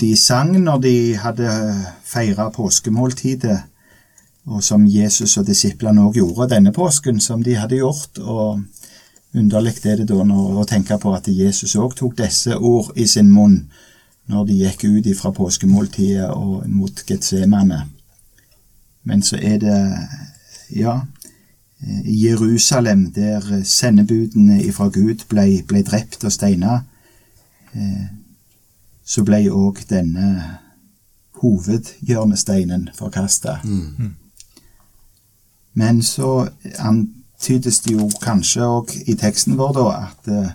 de 0.01 0.17
sang 0.17 0.53
når 0.61 0.79
de 0.85 0.95
hadde 1.17 1.51
feira 2.05 2.51
påskemåltidet, 2.51 3.59
og 4.49 4.63
som 4.65 4.87
Jesus 4.87 5.37
og 5.37 5.47
disiplene 5.47 6.07
òg 6.09 6.17
gjorde 6.21 6.49
denne 6.55 6.73
påsken, 6.73 7.21
som 7.21 7.43
de 7.45 7.57
hadde 7.57 7.81
gjort. 7.83 8.19
Og 8.19 8.63
underlig 9.37 9.75
er 9.85 10.01
det 10.01 10.09
da 10.09 10.23
å 10.25 10.65
tenke 10.69 10.97
på 11.01 11.13
at 11.17 11.29
Jesus 11.29 11.77
òg 11.77 11.97
tok 11.97 12.17
disse 12.23 12.57
ord 12.57 12.93
i 12.97 13.07
sin 13.07 13.31
munn 13.31 13.67
når 14.29 14.49
de 14.49 14.57
gikk 14.63 14.85
ut 14.85 15.07
fra 15.17 15.33
påskemåltidet 15.33 16.29
og 16.31 16.67
mot 16.69 17.05
Getsemane. 17.09 17.87
Men 19.09 19.23
så 19.25 19.39
er 19.41 19.57
det, 19.63 19.79
ja, 20.77 21.01
Jerusalem, 22.05 23.13
der 23.13 23.63
sendebudene 23.65 24.63
ifra 24.65 24.89
Gud 24.93 25.25
ble, 25.31 25.63
ble 25.69 25.83
drept 25.87 26.25
og 26.25 26.33
steina, 26.33 26.83
eh, 27.73 28.09
så 29.09 29.25
ble 29.25 29.41
òg 29.49 29.81
denne 29.89 30.59
hovedhjørnesteinen 31.41 32.91
forkasta. 32.99 33.59
Mm. 33.65 34.17
Men 35.79 36.03
så 36.03 36.49
antydes 36.79 37.81
det 37.87 37.95
jo 37.95 38.09
kanskje 38.23 38.67
òg 38.67 38.93
i 39.07 39.15
teksten 39.17 39.57
vår 39.59 39.73
da 39.79 39.87
at 39.97 40.31
uh, 40.33 40.51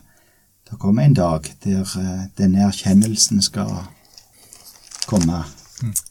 det 0.70 0.80
kommer 0.80 1.06
en 1.08 1.18
dag 1.18 1.50
der 1.64 1.82
uh, 1.98 2.26
denne 2.38 2.68
erkjennelsen 2.68 3.42
skal 3.42 3.72
komme. 5.08 5.44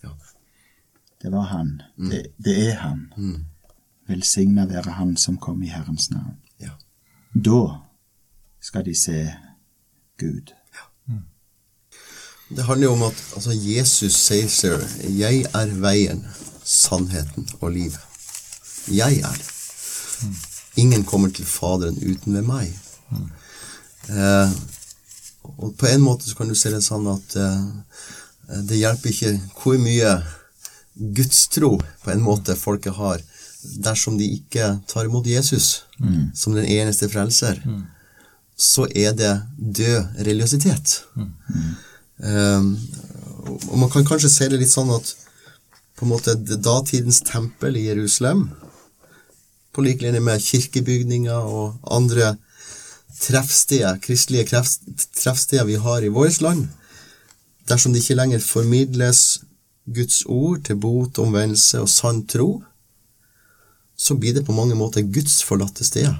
Ja. 0.03 0.15
Det 1.23 1.31
var 1.33 1.47
han. 1.53 1.83
Det, 1.97 2.27
det 2.45 2.57
er 2.71 2.81
han. 2.83 3.13
Mm. 3.17 3.45
Velsigna 4.09 4.67
være 4.67 4.97
han 4.99 5.17
som 5.17 5.39
kom 5.39 5.63
i 5.63 5.71
Herrens 5.71 6.11
navn. 6.11 6.41
Ja. 6.61 6.75
Da 7.35 7.63
skal 8.61 8.85
de 8.85 8.95
se 8.99 9.31
Gud. 10.19 10.51
Det 12.57 12.63
handler 12.63 12.87
jo 12.87 12.93
om 12.93 13.03
at 13.09 13.21
altså, 13.37 13.53
Jesus 13.53 14.17
sier 14.17 14.49
selv 14.49 14.85
'Jeg 15.09 15.47
er 15.55 15.67
veien, 15.81 16.27
sannheten 16.65 17.49
og 17.61 17.73
livet'. 17.73 18.01
Jeg 18.89 19.19
er 19.19 19.33
det. 19.33 19.49
Ingen 20.77 21.05
kommer 21.05 21.29
til 21.29 21.45
Faderen 21.45 21.97
uten 21.97 22.35
ved 22.35 22.43
meg. 22.43 22.79
Eh, 24.09 24.51
og 25.43 25.75
på 25.79 25.87
en 25.87 26.01
måte 26.01 26.29
så 26.29 26.37
kan 26.37 26.49
du 26.49 26.55
se 26.55 26.71
det 26.71 26.83
sånn 26.85 27.07
at 27.07 27.37
eh, 27.37 27.65
det 28.69 28.81
hjelper 28.81 29.11
ikke 29.11 29.33
hvor 29.63 29.79
mye 29.79 30.15
gudstro 31.17 31.77
på 32.05 32.11
en 32.11 32.21
måte 32.23 32.57
folket 32.57 32.95
har, 32.95 33.21
dersom 33.63 34.19
de 34.19 34.27
ikke 34.39 34.81
tar 34.91 35.07
imot 35.07 35.27
Jesus 35.27 35.85
som 36.35 36.55
den 36.55 36.67
eneste 36.67 37.09
frelser. 37.09 37.63
Så 38.57 38.87
er 38.95 39.13
det 39.13 39.33
død 39.57 40.19
religiøsitet. 40.27 41.03
Um, 42.23 42.77
og 43.69 43.79
man 43.79 43.91
kan 43.91 44.07
kanskje 44.07 44.31
se 44.31 44.49
det 44.51 44.61
litt 44.61 44.71
sånn 44.71 44.93
at 44.95 45.09
på 45.99 46.07
en 46.07 46.13
måte 46.13 46.37
datidens 46.39 47.21
tempel 47.27 47.77
i 47.79 47.89
Jerusalem, 47.89 48.49
på 49.73 49.83
lik 49.83 50.03
linje 50.05 50.21
med 50.23 50.43
kirkebygninger 50.43 51.49
og 51.49 51.79
andre 51.91 52.37
treffsteder, 53.23 53.99
kristelige 54.05 54.63
treffsteder 55.17 55.67
vi 55.67 55.79
har 55.81 56.05
i 56.05 56.13
vårt 56.13 56.41
land, 56.45 56.69
dersom 57.71 57.95
det 57.95 58.03
ikke 58.03 58.19
lenger 58.19 58.45
formidles 58.45 59.43
Guds 59.87 60.23
ord 60.27 60.63
til 60.69 60.79
bot, 60.79 61.19
omvendelse 61.19 61.83
og 61.83 61.91
sann 61.91 62.23
tro, 62.31 62.63
så 63.97 64.15
blir 64.19 64.35
det 64.35 64.47
på 64.47 64.55
mange 64.55 64.79
måter 64.79 65.07
Guds 65.07 65.41
forlatte 65.47 65.87
steder, 65.87 66.15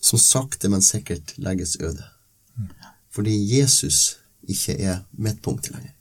som 0.00 0.22
sakte, 0.22 0.70
men 0.70 0.82
sikkert 0.82 1.34
legges 1.42 1.76
øde 1.80 2.15
fordi 3.16 3.36
Jesus 3.48 4.18
ikke 4.46 4.76
er 4.76 4.98
midtpunktet 5.16 5.72
lenger. 5.72 5.92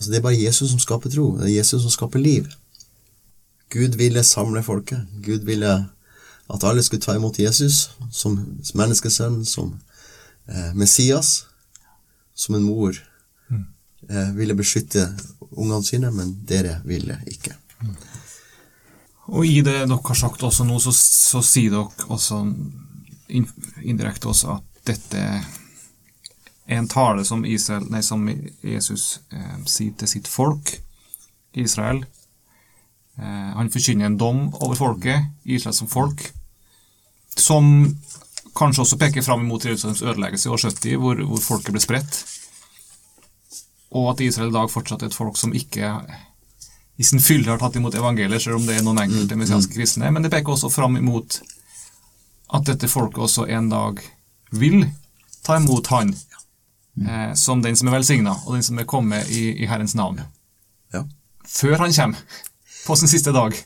Altså 0.00 0.10
Det 0.10 0.18
er 0.18 0.22
bare 0.22 0.42
Jesus 0.42 0.70
som 0.70 0.80
skaper 0.80 1.10
tro. 1.10 1.36
Det 1.38 1.44
er 1.44 1.58
Jesus 1.58 1.82
som 1.82 1.90
skaper 1.90 2.18
liv. 2.18 2.46
Gud 3.70 3.96
ville 3.96 4.24
samle 4.24 4.62
folket. 4.62 5.06
Gud 5.24 5.44
ville 5.46 5.88
at 6.50 6.64
alle 6.64 6.82
skulle 6.82 7.02
ta 7.02 7.14
imot 7.14 7.38
Jesus 7.38 7.90
som 8.10 8.38
menneskesønn, 8.74 9.44
som 9.44 9.74
eh, 10.48 10.72
Messias, 10.74 11.44
som 12.34 12.54
en 12.54 12.64
mor 12.66 12.96
eh, 14.08 14.32
ville 14.34 14.56
beskytte 14.58 15.04
ungene 15.50 15.84
sine, 15.84 16.10
men 16.10 16.32
dere 16.48 16.80
ville 16.84 17.20
ikke. 17.26 17.54
Og 19.30 19.46
i 19.46 19.60
det 19.60 19.76
dere 19.76 20.00
har 20.08 20.18
sagt 20.18 20.42
også 20.42 20.66
nå, 20.66 20.80
så, 20.82 20.94
så 20.96 21.44
sier 21.44 21.76
dere 21.76 22.08
også 22.10 22.40
indirekte 23.30 24.32
også 24.32 24.56
at 24.56 24.69
dette 24.88 25.24
er 26.70 26.78
en 26.78 26.88
tale 26.88 27.24
som, 27.26 27.44
Israel, 27.44 27.86
nei, 27.90 28.02
som 28.06 28.24
Jesus 28.62 29.20
eh, 29.34 29.56
sier 29.66 29.94
til 29.98 30.10
sitt 30.10 30.30
folk, 30.30 30.76
Israel. 31.58 32.04
Eh, 33.18 33.50
han 33.56 33.72
forkynner 33.74 34.06
en 34.06 34.18
dom 34.20 34.42
over 34.60 34.78
folket, 34.78 35.32
Israel 35.44 35.74
som 35.76 35.90
folk, 35.90 36.22
som 37.36 37.66
kanskje 38.56 38.84
også 38.84 38.98
peker 39.00 39.24
fram 39.26 39.42
imot 39.44 39.66
Jerusalems 39.66 40.02
ødeleggelse 40.02 40.48
i 40.48 40.52
år 40.52 40.62
70, 40.68 40.96
hvor, 41.02 41.22
hvor 41.32 41.42
folket 41.42 41.74
ble 41.74 41.82
spredt. 41.82 42.20
Og 43.90 44.12
at 44.12 44.22
Israel 44.22 44.52
i 44.52 44.58
dag 44.58 44.70
fortsatt 44.70 45.02
er 45.02 45.10
et 45.10 45.16
folk 45.16 45.38
som 45.38 45.54
ikke 45.54 45.90
i 47.00 47.06
sin 47.06 47.22
fylle 47.22 47.48
har 47.48 47.58
tatt 47.58 47.78
imot 47.80 47.96
evangeliet, 47.96 48.42
selv 48.44 48.60
om 48.60 48.66
det 48.68 48.76
er 48.76 48.84
noen 48.84 49.00
enkelte 49.02 49.38
messianske 49.40 49.74
kristne. 49.74 50.10
Men 50.12 50.22
det 50.22 50.30
peker 50.32 50.54
også 50.54 50.70
fram 50.70 50.98
imot 51.00 51.40
at 52.54 52.66
dette 52.68 52.90
folket 52.90 53.24
også 53.24 53.46
en 53.50 53.70
dag 53.72 54.02
vil 54.50 54.84
ta 55.42 55.56
imot 55.56 55.86
Han 55.86 56.14
eh, 57.08 57.34
som 57.34 57.62
den 57.62 57.76
som 57.76 57.88
er 57.88 57.98
velsigna, 57.98 58.34
og 58.46 58.54
den 58.54 58.64
som 58.66 58.78
er 58.78 58.88
kommet 58.88 59.30
i, 59.30 59.50
i 59.62 59.68
Herrens 59.70 59.94
navn. 59.94 60.20
Ja. 60.92 61.04
Før 61.46 61.78
Han 61.78 61.92
kommer, 61.92 62.18
på 62.86 62.96
sin 62.96 63.08
siste 63.08 63.32
dag, 63.32 63.56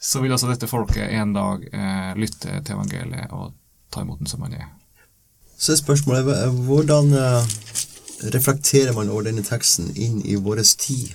så 0.00 0.20
vil 0.22 0.32
altså 0.32 0.50
dette 0.50 0.68
folket 0.70 1.10
en 1.18 1.32
dag 1.34 1.64
eh, 1.72 2.12
lytte 2.18 2.60
til 2.62 2.76
evangeliet 2.76 3.32
og 3.34 3.54
ta 3.90 4.02
imot 4.02 4.20
den 4.20 4.30
som 4.30 4.44
han 4.46 4.54
er. 4.54 4.68
Så 5.56 5.72
er 5.72 5.80
spørsmålet 5.80 6.52
hvordan 6.68 7.12
eh, 7.16 7.54
reflekterer 8.34 8.92
man 8.96 9.10
over 9.10 9.28
denne 9.28 9.44
teksten 9.46 9.88
inn 9.94 10.20
i 10.24 10.36
vår 10.36 10.62
tid? 10.78 11.14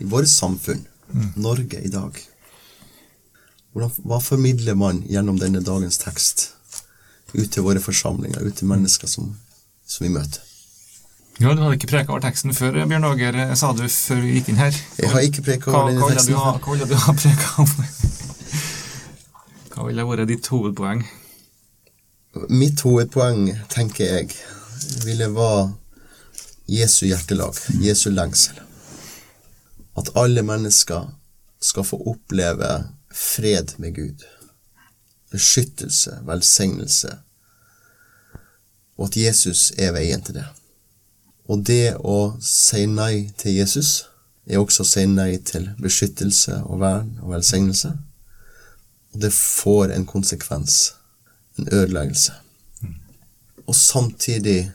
I 0.00 0.06
vårt 0.10 0.30
samfunn, 0.30 0.86
Norge 1.38 1.78
i 1.78 1.90
dag? 1.90 2.16
Hvordan, 3.74 3.92
hva 4.06 4.18
formidler 4.22 4.74
man 4.78 5.02
gjennom 5.10 5.38
denne 5.38 5.62
dagens 5.62 5.98
tekst 6.02 6.53
ut 7.34 7.50
til 7.50 7.64
våre 7.66 7.80
forsamlinger, 7.82 8.42
ut 8.46 8.56
til 8.60 8.68
mennesker 8.70 9.10
som, 9.10 9.32
som 9.86 10.06
vi 10.06 10.12
møter? 10.14 10.40
Ja, 11.40 11.50
Du 11.50 11.64
hadde 11.64 11.74
ikke 11.74 11.90
preka 11.90 12.12
over 12.14 12.22
teksten 12.22 12.54
før, 12.54 12.76
Bjørn 12.86 13.04
Åger, 13.08 13.34
eh, 13.34 13.54
sa 13.58 13.72
du 13.74 13.82
før 13.90 14.20
vi 14.22 14.36
gikk 14.36 14.52
inn 14.52 14.60
her. 14.60 14.76
Jeg 15.00 15.10
har 15.10 15.24
ikke 15.26 15.42
preka 15.42 15.72
over 15.72 15.90
denne 15.90 16.04
ha, 16.04 16.10
teksten. 16.14 16.34
hva 16.38 16.70
ville 16.70 16.86
du 16.86 16.94
ha 16.94 17.14
preka 17.18 17.48
om? 17.64 17.72
Hva 19.74 19.86
ville 19.88 20.06
vært 20.06 20.28
ditt 20.30 20.46
hovedpoeng? 20.52 21.02
Mitt 22.50 22.82
hovedpoeng, 22.86 23.48
tenker 23.70 24.04
jeg, 24.06 24.36
ville 25.02 25.26
være 25.34 25.72
Jesu 26.70 27.04
hjertelag, 27.08 27.58
Jesu 27.82 28.08
lengsel. 28.14 28.62
At 29.98 30.10
alle 30.18 30.42
mennesker 30.46 31.10
skal 31.62 31.86
få 31.86 31.98
oppleve 32.14 32.70
fred 33.14 33.74
med 33.82 33.94
Gud. 33.98 34.22
Beskyttelse, 35.34 36.20
velsignelse. 36.28 37.10
Og 38.96 39.08
at 39.08 39.16
Jesus 39.18 39.72
er 39.78 39.94
veien 39.96 40.22
til 40.22 40.38
det. 40.38 40.46
Og 41.50 41.64
det 41.66 41.96
å 41.98 42.36
si 42.40 42.86
nei 42.86 43.32
til 43.36 43.58
Jesus 43.58 44.04
er 44.46 44.60
også 44.60 44.84
å 44.84 44.88
si 44.88 45.04
nei 45.10 45.34
til 45.44 45.66
beskyttelse 45.82 46.60
og 46.64 46.80
vern 46.84 47.10
og 47.24 47.34
velsignelse. 47.34 47.90
Og 49.14 49.20
det 49.20 49.32
får 49.34 49.92
en 49.94 50.06
konsekvens, 50.06 50.94
en 51.58 51.68
ødeleggelse. 51.72 52.32
Og 53.66 53.74
samtidig 53.74 54.70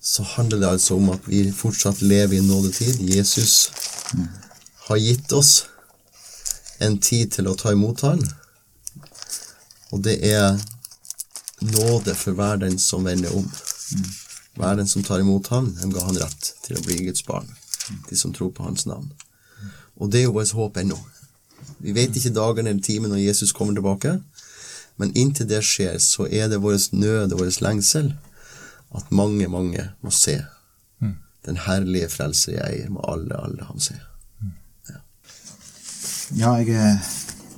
så 0.00 0.22
handler 0.22 0.58
det 0.58 0.68
altså 0.68 0.96
om 0.96 1.10
at 1.10 1.24
vi 1.26 1.50
fortsatt 1.52 2.02
lever 2.02 2.38
i 2.38 2.44
nådetid. 2.44 3.00
Jesus 3.16 3.70
har 4.88 4.96
gitt 4.96 5.32
oss 5.32 5.66
en 6.80 6.98
tid 7.02 7.32
til 7.34 7.48
å 7.50 7.56
ta 7.58 7.72
imot 7.74 8.04
Han. 8.06 8.22
Og 9.90 10.02
det 10.04 10.18
er 10.26 10.58
nåde 11.60 12.14
for 12.14 12.36
hver 12.36 12.56
den 12.56 12.78
som 12.78 13.04
vender 13.04 13.34
om. 13.36 13.46
Hver 14.58 14.76
den 14.76 14.88
som 14.88 15.02
tar 15.02 15.20
imot 15.20 15.48
Han, 15.54 15.72
dem 15.80 15.92
ga 15.92 16.04
Han 16.04 16.18
rett 16.18 16.52
til 16.64 16.78
å 16.78 16.84
bli 16.84 16.98
Guds 17.06 17.24
barn. 17.26 17.48
De 18.08 18.16
som 18.16 18.34
tror 18.34 18.52
på 18.52 18.66
Hans 18.66 18.86
navn. 18.86 19.10
Og 19.96 20.12
det 20.12 20.20
er 20.20 20.28
jo 20.28 20.36
vårt 20.36 20.52
håp 20.54 20.76
ennå. 20.76 20.98
Vi 21.78 21.94
vet 21.94 22.16
ikke 22.16 22.34
dagen 22.34 22.66
eller 22.66 22.82
timen 22.82 23.10
når 23.10 23.24
Jesus 23.24 23.52
kommer 23.52 23.74
tilbake, 23.74 24.18
men 24.98 25.14
inntil 25.14 25.46
det 25.48 25.62
skjer, 25.66 25.98
så 26.02 26.26
er 26.26 26.48
det 26.50 26.60
vår 26.62 26.78
nød 26.92 27.34
og 27.34 27.42
vår 27.42 27.50
lengsel 27.62 28.12
at 28.94 29.10
mange, 29.14 29.46
mange 29.48 29.90
må 30.02 30.10
se 30.10 30.40
den 31.48 31.56
herlige 31.64 32.08
frelser 32.12 32.58
jeg 32.58 32.64
eier, 32.66 32.90
må 32.92 33.04
alle, 33.08 33.36
alle 33.38 33.64
ham 33.68 33.80
se. 33.80 33.96
Ja, 36.36 36.52
jeg 36.60 36.74
er 36.76 36.98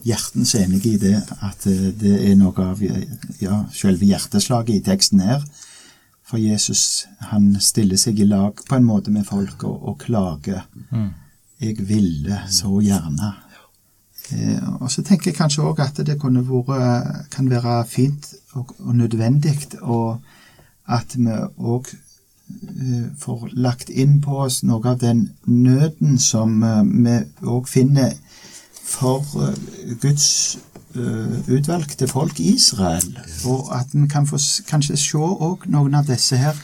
hjertens 0.07 0.55
enig 0.59 0.85
i 0.87 0.97
det, 1.01 1.17
at 1.43 1.67
eh, 1.71 1.91
det 1.97 2.15
er 2.31 2.39
noe 2.41 2.71
av 2.73 2.83
ja, 3.41 3.65
selve 3.75 4.09
hjerteslaget 4.09 4.77
i 4.77 4.85
teksten 4.91 5.25
her. 5.25 5.45
For 6.27 6.39
Jesus, 6.39 7.07
han 7.33 7.53
stiller 7.61 7.99
seg 7.99 8.21
i 8.23 8.29
lag 8.29 8.61
på 8.69 8.77
en 8.77 8.87
måte 8.87 9.11
med 9.11 9.27
folk 9.27 9.65
og, 9.67 9.81
og 9.91 9.97
klager. 10.05 10.63
Jeg 11.61 11.89
ville 11.89 12.45
så 12.49 12.77
gjerne. 12.85 13.33
Eh, 14.33 14.83
og 14.83 14.91
så 14.91 15.03
tenker 15.03 15.31
jeg 15.31 15.39
kanskje 15.39 15.65
òg 15.67 15.81
at 15.83 15.99
det 16.07 16.19
kunne 16.21 16.45
vært, 16.47 17.27
kan 17.35 17.51
være 17.51 17.81
fint 17.91 18.31
og, 18.55 18.75
og 18.79 18.95
nødvendig 18.97 19.57
og 19.81 20.21
at 20.91 21.17
vi 21.17 21.35
òg 21.59 21.91
eh, 21.91 23.09
får 23.19 23.49
lagt 23.53 23.91
inn 23.91 24.21
på 24.23 24.39
oss 24.45 24.63
noe 24.63 24.93
av 24.93 25.01
den 25.03 25.31
nøden 25.47 26.19
som 26.19 26.63
eh, 26.63 26.83
vi 26.85 27.17
òg 27.43 27.69
finner 27.71 28.15
for 28.90 29.24
eh, 29.46 29.96
Guds 30.00 30.59
eh, 30.96 31.55
utvalgte 31.55 32.09
folk 32.09 32.40
i 32.40 32.55
Israel. 32.55 33.18
Og 33.44 33.70
at 33.79 33.87
vi 33.92 34.07
kan 34.11 34.26
få 34.26 34.38
kanskje 34.68 34.98
se 34.98 35.18
òg 35.20 35.68
noen 35.70 35.94
av 35.94 36.09
disse 36.11 36.38
her 36.40 36.57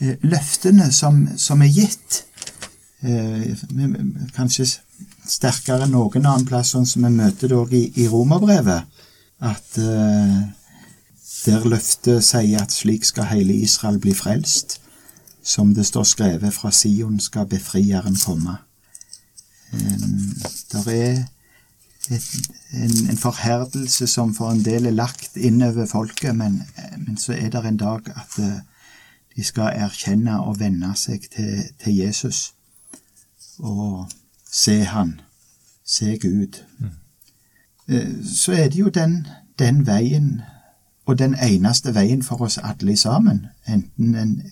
eh, 0.00 0.16
løftene 0.22 0.90
som, 0.92 1.26
som 1.36 1.62
er 1.62 1.72
gitt. 1.72 2.22
Kanskje 4.36 4.68
sterkere 5.26 5.88
enn 5.88 5.94
noen 5.96 6.22
annen 6.22 6.46
plass, 6.46 6.70
sånn 6.72 6.86
som 6.86 7.02
vi 7.02 7.10
møter 7.16 7.50
det 7.50 7.58
òg 7.58 7.72
i, 7.74 7.86
i 7.98 8.06
Romerbrevet. 8.06 9.00
At 9.42 9.74
der 11.42 11.64
løftet 11.66 12.22
sier 12.22 12.62
at 12.62 12.70
slik 12.70 13.02
skal 13.08 13.26
hele 13.32 13.56
Israel 13.66 13.98
bli 13.98 14.14
frelst. 14.14 14.78
Som 15.42 15.74
det 15.74 15.88
står 15.88 16.06
skrevet, 16.06 16.54
fra 16.54 16.70
Sion 16.70 17.18
skal 17.18 17.48
befrieren 17.50 18.14
komme. 18.14 18.60
Um, 19.72 20.34
der 20.70 20.92
er 20.92 21.24
en, 22.10 23.10
en 23.10 23.16
forherdelse 23.16 24.06
som 24.06 24.34
for 24.34 24.50
en 24.50 24.64
del 24.64 24.86
er 24.86 24.96
lagt 24.96 25.36
innover 25.36 25.86
folket, 25.86 26.36
men, 26.36 26.62
men 26.98 27.16
så 27.16 27.32
er 27.32 27.50
det 27.50 27.64
en 27.66 27.76
dag 27.76 28.08
at 28.16 28.38
eh, 28.38 28.58
de 29.36 29.44
skal 29.44 29.72
erkjenne 29.74 30.40
og 30.40 30.58
venne 30.60 30.94
seg 30.96 31.28
til, 31.34 31.62
til 31.84 31.96
Jesus. 31.96 32.54
Og 33.58 34.08
se 34.52 34.84
Han. 34.84 35.20
Se 35.84 36.18
Gud. 36.18 36.62
Mm. 36.78 38.24
Så 38.24 38.52
er 38.52 38.68
det 38.68 38.78
jo 38.78 38.88
den, 38.88 39.26
den 39.58 39.86
veien, 39.86 40.42
og 41.06 41.18
den 41.18 41.34
eneste 41.34 41.94
veien 41.94 42.22
for 42.22 42.40
oss 42.40 42.58
alle 42.58 42.96
sammen, 42.96 43.46
enten 43.68 44.14
en 44.14 44.42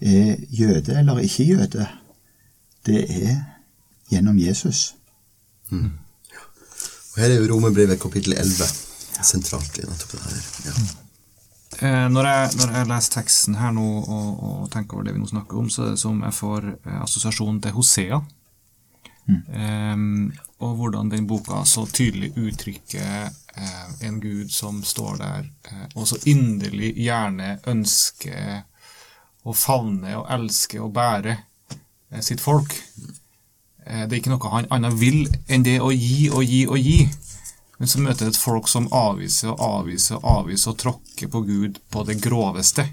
er 0.00 0.36
jøde 0.50 0.98
eller 0.98 1.18
ikke 1.18 1.44
jøde, 1.44 1.86
det 2.86 3.26
er 3.28 3.44
gjennom 4.10 4.38
Jesus. 4.38 4.96
Og 7.14 7.22
her 7.22 7.30
er 7.30 7.38
jo 7.38 7.48
Romerbrevet 7.52 8.00
kapittel 8.02 8.34
11 8.34 8.66
sentralt 9.24 9.78
i 9.78 9.86
nettopp 9.86 10.16
det 10.16 10.22
her. 10.26 10.46
Ja. 10.66 10.72
Eh, 11.78 12.06
når, 12.10 12.26
jeg, 12.28 12.48
når 12.58 12.72
jeg 12.74 12.88
leser 12.90 13.14
teksten 13.16 13.58
her 13.58 13.74
nå 13.74 13.84
og, 14.02 14.42
og 14.48 14.64
tenker 14.72 14.98
over 14.98 15.06
det 15.06 15.14
vi 15.14 15.22
nå 15.22 15.28
snakker 15.30 15.60
om, 15.62 15.70
så 15.70 15.86
er 15.86 15.94
det 15.94 16.02
som 16.02 16.20
jeg 16.26 16.36
får 16.36 16.66
eh, 16.74 16.98
assosiasjon 17.02 17.60
til 17.62 17.76
Hosea. 17.78 18.20
Eh, 19.30 20.04
og 20.64 20.76
hvordan 20.80 21.10
den 21.14 21.26
boka 21.30 21.62
så 21.68 21.86
tydelig 21.86 22.34
uttrykker 22.34 23.30
eh, 23.30 23.88
en 24.08 24.20
gud 24.22 24.50
som 24.52 24.82
står 24.84 25.18
der 25.22 25.48
eh, 25.70 25.86
og 25.94 26.08
så 26.10 26.18
inderlig 26.30 26.92
gjerne 26.98 27.58
ønsker 27.70 28.64
å 29.44 29.54
favne 29.56 30.14
og 30.18 30.30
elske 30.34 30.80
og 30.82 30.94
bære 30.96 31.38
sitt 32.24 32.42
folk. 32.42 32.74
Eh, 32.74 33.20
det 33.84 34.10
er 34.10 34.18
ikke 34.18 34.32
noe 34.32 34.50
han 34.52 34.68
annet 34.72 34.96
vil 34.96 35.26
enn 35.52 35.64
det 35.66 35.76
å 35.84 35.90
gi 35.92 36.30
og 36.32 36.44
gi 36.44 36.64
og 36.66 36.78
gi. 36.80 36.98
Men 37.78 37.90
så 37.90 38.00
møter 38.00 38.24
det 38.24 38.34
et 38.34 38.40
folk 38.40 38.68
som 38.70 38.86
avviser 38.94 39.50
og 39.52 39.60
avviser 39.60 40.20
og 40.20 40.28
avviser 40.38 40.72
og 40.72 40.78
tråkker 40.80 41.30
på 41.32 41.42
Gud 41.44 41.80
på 41.92 42.04
det 42.08 42.16
groveste. 42.22 42.86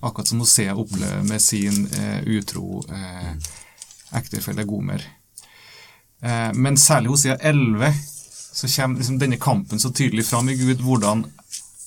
Akkurat 0.00 0.28
som 0.28 0.40
Hosea 0.40 0.74
opplever 0.74 1.22
med 1.22 1.42
sin 1.42 1.86
eh, 1.94 2.20
utro 2.26 2.84
eh, 2.92 3.32
ektefelle 4.18 4.64
Gomer. 4.64 5.04
Eh, 6.20 6.52
men 6.54 6.76
særlig 6.76 7.08
Hosea 7.08 7.36
11 7.36 7.92
så 8.52 8.68
kommer 8.68 8.98
liksom 8.98 9.18
denne 9.18 9.36
kampen 9.36 9.80
så 9.80 9.92
tydelig 9.92 10.26
fram 10.26 10.48
i 10.48 10.56
Gud, 10.58 10.80
hvordan, 10.82 11.24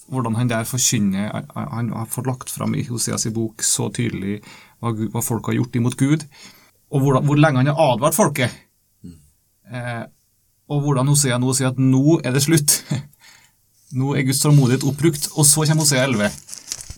hvordan 0.08 0.36
han 0.36 0.48
der 0.48 0.64
forkynner 0.64 1.44
Han 1.54 1.90
har 1.92 2.06
fått 2.06 2.28
lagt 2.28 2.50
fram 2.50 2.76
i 2.76 2.86
Hoseas 2.88 3.28
bok 3.34 3.64
så 3.64 3.90
tydelig 3.92 4.40
hva, 4.80 4.92
Gud, 4.92 5.10
hva 5.12 5.22
folk 5.22 5.50
har 5.50 5.58
gjort 5.58 5.76
imot 5.76 5.98
Gud, 5.98 6.24
og 6.92 7.04
hvordan, 7.04 7.26
hvor 7.26 7.40
lenge 7.40 7.62
han 7.62 7.72
har 7.72 7.94
advart 7.94 8.18
folket. 8.18 8.52
Eh, 9.72 10.04
og 10.72 10.84
hvordan 10.84 11.08
Hosea 11.12 11.38
nå 11.40 11.54
sier 11.56 11.72
at 11.72 11.80
nå 11.80 12.20
er 12.24 12.36
det 12.36 12.44
slutt. 12.44 12.82
Nå 13.92 14.14
er 14.16 14.24
Guds 14.24 14.40
tålmodighet 14.40 14.86
oppbrukt. 14.88 15.26
Og 15.36 15.44
så 15.44 15.66
kommer 15.68 15.84
Hosea 15.84 16.06
11, 16.08 16.30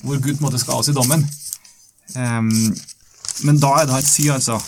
hvor 0.05 0.19
Gud 0.21 0.35
på 0.35 0.43
en 0.43 0.45
måte 0.45 0.59
skal 0.61 0.77
avsi 0.77 0.93
dommen. 0.93 1.23
Ehm, 2.21 2.51
men 3.47 3.57
da 3.57 3.71
er 3.79 3.87
det 3.89 3.95
han 3.95 4.05
sier, 4.05 4.35
altså, 4.35 4.59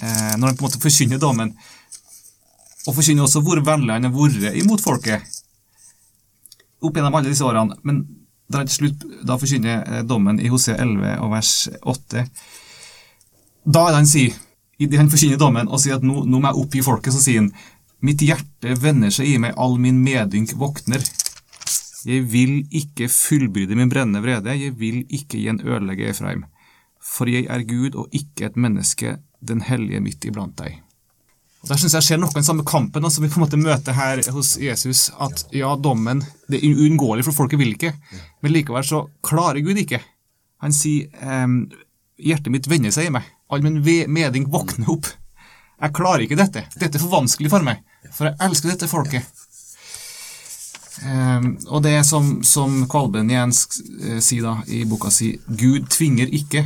eh, 0.00 0.32
når 0.40 0.46
han 0.46 0.56
på 0.56 0.64
en 0.64 0.68
måte 0.70 0.80
forkynner 0.80 1.20
dommen, 1.20 1.52
og 2.86 2.96
forkynner 2.96 3.26
også 3.26 3.42
hvor 3.44 3.60
vennlig 3.66 3.92
han 3.92 4.08
har 4.08 4.14
vært 4.14 4.56
imot 4.56 4.80
folket 4.80 5.36
opp 6.80 6.96
gjennom 6.96 7.14
alle 7.18 7.32
disse 7.32 7.44
årene, 7.44 7.76
men 7.84 8.02
da 8.46 8.62
han 8.62 8.70
til 8.70 8.78
slutt 8.80 9.04
da 9.26 9.38
forkynner 9.40 9.82
eh, 9.82 10.02
dommen 10.06 10.40
i 10.40 10.50
Hosea 10.52 10.78
11 10.82 11.16
og 11.24 11.32
vers 11.32 11.52
8, 11.82 12.24
da 13.66 13.82
er 13.82 13.94
det 13.94 14.00
han 14.00 14.10
sier, 14.10 14.36
i 14.78 14.88
det 14.90 15.00
han 15.00 15.10
forkynner 15.12 15.40
dommen 15.40 15.70
og 15.70 15.80
sier 15.80 15.96
at 15.96 16.04
nå, 16.04 16.22
nå 16.28 16.40
må 16.40 16.50
jeg 16.50 16.62
oppgi 16.62 16.84
folket, 16.84 17.14
så 17.14 17.22
sier 17.22 17.44
han 17.44 17.52
Mitt 18.04 18.20
hjerte 18.20 18.74
vender 18.76 19.10
seg 19.10 19.30
i 19.30 19.38
meg, 19.40 19.54
all 19.56 19.78
min 19.80 20.02
medynk 20.04 20.52
våkner. 20.60 21.00
Jeg 22.06 22.26
vil 22.28 22.58
ikke 22.68 23.08
fullbyrde 23.10 23.78
min 23.78 23.88
brennende 23.90 24.20
vrede, 24.22 24.52
jeg 24.52 24.76
vil 24.78 25.00
ikke 25.08 25.40
igjen 25.40 25.62
ødelegge 25.64 26.10
Efraim. 26.12 26.44
For 27.02 27.30
jeg 27.30 27.48
er 27.50 27.64
Gud 27.66 27.96
og 27.96 28.12
ikke 28.14 28.50
et 28.50 28.58
menneske, 28.60 29.16
den 29.40 29.64
hellige 29.64 30.02
midt 30.04 30.28
iblant 30.28 30.58
deg. 30.60 30.82
Og 31.64 31.70
Der 31.72 31.80
synes 31.80 31.96
jeg 31.96 32.06
skjer 32.06 32.20
noe 32.20 32.30
av 32.30 32.36
den 32.36 32.46
samme 32.46 32.66
kampen 32.68 33.08
som 33.10 33.24
vi 33.24 33.30
på 33.32 33.40
en 33.40 33.46
måte 33.46 33.58
møter 33.58 33.96
her 33.96 34.20
hos 34.30 34.52
Jesus, 34.60 35.08
at 35.18 35.46
ja, 35.56 35.72
dommen 35.74 36.20
det 36.52 36.60
er 36.60 36.76
uunngåelig, 36.76 37.24
for 37.26 37.34
folket 37.34 37.58
vil 37.58 37.72
ikke, 37.74 37.94
men 38.44 38.54
likevel 38.54 38.86
så 38.86 39.06
klarer 39.24 39.64
Gud 39.66 39.80
ikke. 39.80 39.98
Han 40.62 40.76
sier 40.76 41.08
ehm, 41.24 41.64
hjertet 42.22 42.54
mitt 42.54 42.68
vender 42.70 42.94
seg 42.94 43.08
i 43.08 43.16
meg, 43.16 43.26
all 43.52 43.62
min 43.62 43.80
meding 44.12 44.48
våkner 44.50 44.90
opp. 44.90 45.08
Jeg 45.76 45.92
klarer 45.96 46.24
ikke 46.24 46.38
dette. 46.38 46.64
Dette 46.78 46.96
er 46.96 47.02
for 47.02 47.12
vanskelig 47.18 47.50
for 47.52 47.66
meg, 47.66 47.82
for 48.14 48.30
jeg 48.30 48.38
elsker 48.48 48.72
dette 48.72 48.88
folket. 48.90 49.26
Um, 51.04 51.50
og 51.68 51.82
det 51.84 51.92
er 51.98 52.06
som, 52.08 52.38
som 52.46 52.86
Kvalben 52.88 53.28
igjen 53.28 53.50
eh, 53.52 54.20
sier 54.24 54.46
da 54.46 54.54
i 54.72 54.86
boka 54.88 55.10
si, 55.12 55.34
Gud 55.44 55.90
tvinger 55.92 56.30
ikke, 56.32 56.62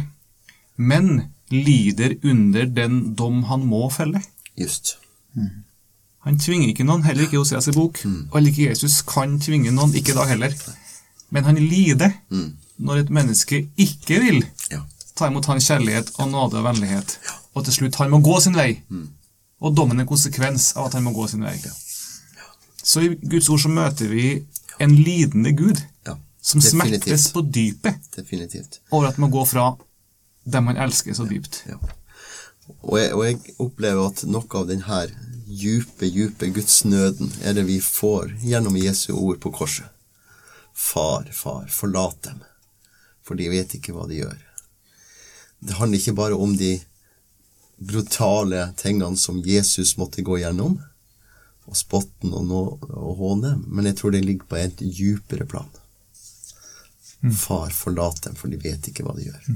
men 0.78 1.32
lider 1.50 2.14
under 2.22 2.68
den 2.70 3.00
dom 3.18 3.42
han 3.50 3.66
må 3.66 3.88
felle. 3.90 4.22
Just. 4.54 4.94
Han 6.26 6.38
tvinger 6.38 6.70
ikke 6.70 6.86
noen, 6.86 7.02
heller 7.02 7.26
ikke 7.26 7.40
Hoseas 7.40 7.70
bok. 7.74 7.98
Og 8.04 8.38
heller 8.38 8.52
ikke 8.52 8.68
Jesus 8.68 9.00
kan 9.08 9.38
tvinge 9.42 9.72
noen, 9.74 9.92
ikke 9.98 10.14
da 10.14 10.28
heller. 10.30 10.54
Men 11.34 11.46
han 11.48 11.58
lider 11.58 12.14
når 12.80 13.02
et 13.02 13.12
menneske 13.14 13.64
ikke 13.80 14.22
vil 14.22 14.42
Ja. 14.70 14.84
Ta 15.20 15.28
imot 15.30 15.46
hans 15.50 15.68
kjærlighet 15.70 16.14
og 16.18 16.30
nåde 16.32 16.58
og 16.60 16.66
vennlighet. 16.70 17.18
Og 17.54 17.64
til 17.66 17.76
slutt, 17.76 18.00
han 18.00 18.10
må 18.12 18.22
gå 18.24 18.40
sin 18.40 18.56
vei. 18.56 18.72
Og 19.60 19.76
dommen 19.76 19.98
er 20.00 20.06
en 20.06 20.08
konsekvens 20.10 20.72
av 20.76 20.88
at 20.88 20.96
han 20.96 21.04
må 21.04 21.12
gå 21.16 21.28
sin 21.28 21.44
vei. 21.44 21.56
Så 22.82 23.04
i 23.04 23.14
Guds 23.20 23.48
ord 23.52 23.60
så 23.60 23.68
møter 23.70 24.08
vi 24.08 24.40
en 24.80 24.96
lidende 24.96 25.52
Gud 25.52 25.82
som 26.40 26.60
Definitivt. 26.60 27.02
smertes 27.04 27.26
på 27.34 27.42
dypet 27.52 28.06
Definitivt. 28.16 28.78
over 28.90 29.10
at 29.10 29.18
man 29.20 29.30
går 29.30 29.44
fra 29.46 29.64
dem 30.48 30.64
man 30.64 30.76
elsker 30.80 31.12
så 31.14 31.26
dypt. 31.28 31.62
Ja. 31.68 31.76
Og 32.80 32.96
jeg, 32.98 33.12
og 33.12 33.24
jeg 33.26 33.38
opplever 33.60 34.06
at 34.08 34.22
noe 34.24 34.48
av 34.56 34.68
denne 34.70 35.02
djupe, 35.50 36.08
djupe 36.08 36.48
gudsnøden 36.54 37.32
er 37.44 37.52
det 37.58 37.66
vi 37.68 37.76
får 37.84 38.32
gjennom 38.40 38.78
Jesu 38.80 39.12
ord 39.12 39.40
på 39.42 39.52
korset. 39.52 39.90
Far, 40.72 41.28
far, 41.32 41.66
forlat 41.68 42.22
dem, 42.24 42.40
for 43.22 43.36
de 43.36 43.50
vet 43.52 43.74
ikke 43.76 43.92
hva 43.92 44.06
de 44.08 44.22
gjør. 44.22 44.38
Det 45.60 45.76
handler 45.76 46.00
ikke 46.00 46.16
bare 46.16 46.38
om 46.40 46.54
de 46.56 46.78
brutale 47.80 48.70
tingene 48.80 49.16
som 49.16 49.40
Jesus 49.44 49.96
måtte 50.00 50.24
gå 50.24 50.38
gjennom, 50.40 50.78
og 51.70 51.76
spotten 51.78 52.32
og, 52.34 52.46
nå, 52.48 52.62
og 52.90 53.20
håne, 53.20 53.54
men 53.68 53.88
jeg 53.88 54.00
tror 54.00 54.14
det 54.14 54.24
ligger 54.24 54.48
på 54.50 54.58
et 54.60 54.80
djupere 54.82 55.46
plan. 55.48 55.68
Far, 57.36 57.68
forlat 57.76 58.22
dem, 58.24 58.36
for 58.36 58.52
de 58.52 58.58
vet 58.60 58.88
ikke 58.88 59.04
hva 59.04 59.14
de 59.16 59.28
gjør. 59.28 59.50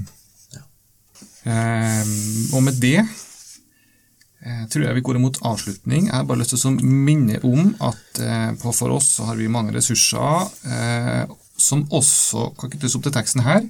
Ehm, 1.45 2.13
og 2.57 2.63
med 2.65 2.77
det 2.81 2.97
eh, 3.01 4.63
tror 4.69 4.87
jeg 4.87 4.97
vi 4.97 5.03
går 5.05 5.19
imot 5.19 5.41
avslutning. 5.45 6.07
Jeg 6.09 6.15
har 6.15 6.25
bare 6.25 6.41
lyst 6.41 6.55
til 6.55 6.71
å 6.71 6.75
minne 6.81 7.41
om 7.45 7.73
at 7.85 8.21
eh, 8.21 8.51
på 8.61 8.73
For 8.73 8.93
oss 8.95 9.11
så 9.17 9.29
har 9.29 9.37
vi 9.37 9.51
mange 9.51 9.75
ressurser 9.75 10.49
eh, 10.65 11.35
som 11.57 11.85
også 11.93 12.49
kan 12.59 12.73
knyttes 12.73 12.97
opp 12.97 13.05
til 13.05 13.15
teksten 13.15 13.45
her. 13.45 13.61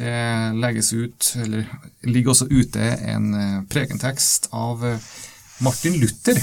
Det 0.00 0.12
legges 0.56 0.92
ut, 0.96 1.32
eller 1.36 1.66
ligger 2.08 2.32
også 2.32 2.46
ute 2.48 2.80
en 3.12 3.34
eh, 3.36 3.56
prekentekst 3.68 4.48
av 4.56 4.84
eh, 4.88 5.08
Martin 5.60 5.98
Luther 6.00 6.40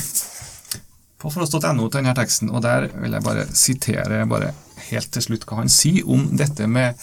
på 1.17 1.32
foross.no 1.34 1.88
til 1.88 1.96
denne 1.98 2.13
teksten, 2.17 2.52
og 2.54 2.62
der 2.62 2.86
vil 2.93 3.15
jeg 3.17 3.26
bare 3.26 3.46
sitere 3.58 4.28
bare 4.30 4.52
helt 4.91 5.10
til 5.15 5.26
slutt 5.26 5.48
hva 5.50 5.63
han 5.63 5.74
sier 5.74 6.06
om 6.06 6.28
dette 6.38 6.67
med 6.70 7.02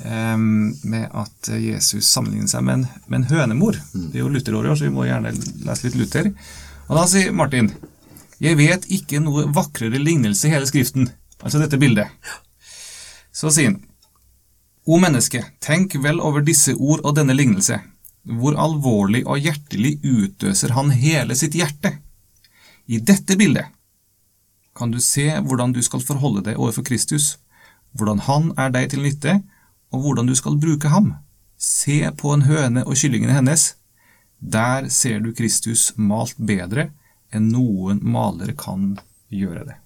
um, 0.00 0.72
med 0.88 1.12
at 1.12 1.52
Jesus 1.60 2.08
sammenligner 2.08 2.48
seg 2.48 2.64
med 2.64 2.78
en, 2.78 2.86
med 3.06 3.18
en 3.20 3.28
hønemor. 3.34 3.76
Det 3.92 4.16
er 4.16 4.24
jo 4.24 4.32
Luther-året, 4.32 4.78
så 4.78 4.88
vi 4.88 4.94
må 4.94 5.04
gjerne 5.04 5.34
lese 5.66 5.90
litt 5.90 5.98
Luther. 6.00 6.32
Og 6.88 6.96
da 6.98 7.06
sier 7.08 7.36
Martin 7.36 7.70
Jeg 8.42 8.58
vet 8.58 8.88
ikke 8.90 9.20
noe 9.22 9.44
vakrere 9.54 10.00
lignelse 10.00 10.48
i 10.48 10.56
hele 10.56 10.66
Skriften, 10.66 11.12
altså 11.44 11.60
dette 11.62 11.78
bildet. 11.78 12.08
Så 13.32 13.52
sier 13.54 13.70
han, 13.70 13.82
O 14.84 14.98
menneske, 14.98 15.44
tenk 15.62 15.94
vel 16.02 16.18
over 16.20 16.42
disse 16.42 16.74
ord 16.74 17.04
og 17.06 17.14
denne 17.18 17.36
lignelse. 17.36 17.78
Hvor 18.22 18.56
alvorlig 18.58 19.22
og 19.26 19.38
hjertelig 19.42 19.98
utøser 20.02 20.74
han 20.74 20.90
hele 20.94 21.36
sitt 21.38 21.54
hjerte. 21.58 21.96
I 22.86 22.98
dette 22.98 23.38
bildet 23.38 23.70
kan 24.74 24.90
du 24.90 24.98
se 25.04 25.26
hvordan 25.44 25.74
du 25.76 25.82
skal 25.84 26.02
forholde 26.02 26.42
deg 26.46 26.58
overfor 26.58 26.86
Kristus, 26.86 27.36
hvordan 27.92 28.22
han 28.26 28.50
er 28.58 28.72
deg 28.72 28.88
til 28.90 29.04
nytte, 29.04 29.36
og 29.92 30.06
hvordan 30.06 30.26
du 30.26 30.34
skal 30.34 30.56
bruke 30.58 30.88
ham. 30.88 31.12
Se 31.60 32.00
på 32.18 32.32
en 32.34 32.46
høne 32.48 32.86
og 32.86 32.96
kyllingene 32.96 33.36
hennes. 33.36 33.74
Der 34.40 34.88
ser 34.88 35.20
du 35.20 35.30
Kristus 35.36 35.92
malt 35.96 36.40
bedre 36.40 36.88
enn 37.32 37.52
noen 37.52 38.00
malere 38.02 38.56
kan 38.58 38.96
gjøre 39.30 39.68
det. 39.68 39.81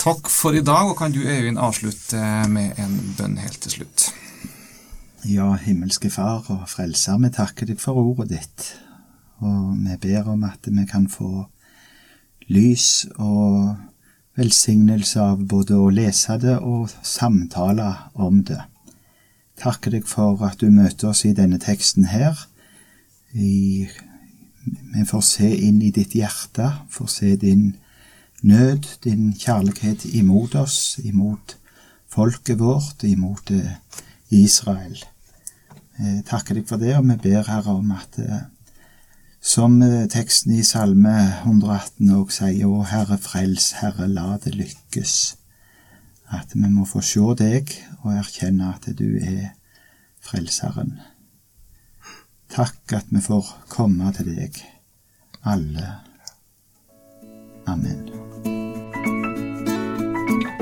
Takk 0.00 0.30
for 0.32 0.56
i 0.56 0.62
dag, 0.64 0.88
og 0.88 0.96
kan 0.96 1.12
du 1.12 1.18
Øyvind 1.20 1.58
avslutte 1.60 2.16
med 2.48 2.78
en 2.80 2.94
bønn 3.18 3.34
helt 3.36 3.58
til 3.60 3.74
slutt? 3.74 4.06
Ja, 5.28 5.52
himmelske 5.60 6.08
Far 6.10 6.46
og 6.48 6.62
Frelser, 6.72 7.18
vi 7.20 7.28
takker 7.28 7.68
deg 7.68 7.82
for 7.82 8.00
ordet 8.00 8.30
ditt, 8.30 8.68
og 9.44 9.74
vi 9.76 9.98
ber 10.00 10.30
om 10.32 10.46
at 10.48 10.64
vi 10.64 10.86
kan 10.88 11.04
få 11.04 11.44
lys 12.48 12.86
og 13.18 13.76
velsignelse 14.40 15.20
av 15.20 15.44
både 15.44 15.76
å 15.76 15.92
lese 15.92 16.38
det 16.40 16.56
og 16.64 16.88
samtale 17.04 17.90
om 18.16 18.40
det. 18.40 18.62
Takker 19.60 19.98
deg 19.98 20.08
for 20.08 20.40
at 20.48 20.64
du 20.64 20.72
møter 20.72 21.12
oss 21.12 21.26
i 21.28 21.34
denne 21.36 21.60
teksten 21.60 22.08
her. 22.08 22.40
Vi 23.36 25.04
får 25.12 25.28
se 25.28 25.52
inn 25.68 25.84
i 25.84 25.92
ditt 25.92 26.16
hjerte, 26.16 26.72
får 26.88 27.14
se 27.18 27.36
din 27.36 27.74
nød, 28.42 28.88
din 29.04 29.32
kjærlighet 29.34 30.04
imot 30.04 30.54
oss, 30.54 30.98
imot 31.04 31.56
folket 32.08 32.58
vårt, 32.58 33.02
imot 33.02 33.50
eh, 33.50 33.76
Israel. 34.30 34.98
Jeg 36.00 36.24
takker 36.26 36.56
deg 36.56 36.68
for 36.68 36.80
det, 36.80 36.94
og 36.96 37.04
vi 37.08 37.18
ber 37.28 37.44
Herre 37.50 37.76
om 37.76 37.92
at 37.92 38.18
eh, 38.22 38.48
som 39.40 39.82
eh, 39.82 40.06
teksten 40.08 40.54
i 40.56 40.64
Salme 40.64 41.14
118 41.44 42.10
òg 42.16 42.32
sier, 42.34 42.66
Å 42.68 42.84
Herre 42.88 43.18
frels, 43.20 43.72
Herre 43.80 44.08
la 44.08 44.36
det 44.42 44.54
lykkes. 44.56 45.16
At 46.30 46.54
vi 46.54 46.68
må 46.70 46.84
få 46.86 47.02
se 47.02 47.24
deg 47.40 47.72
og 48.02 48.12
erkjenne 48.14 48.74
at 48.74 48.86
du 48.96 49.08
er 49.18 49.56
Frelseren. 50.20 50.98
Takk 52.52 52.96
at 52.98 53.08
vi 53.10 53.22
får 53.24 53.54
komme 53.72 54.12
til 54.16 54.34
deg, 54.36 54.60
alle. 55.42 55.94
Amen. 57.70 58.29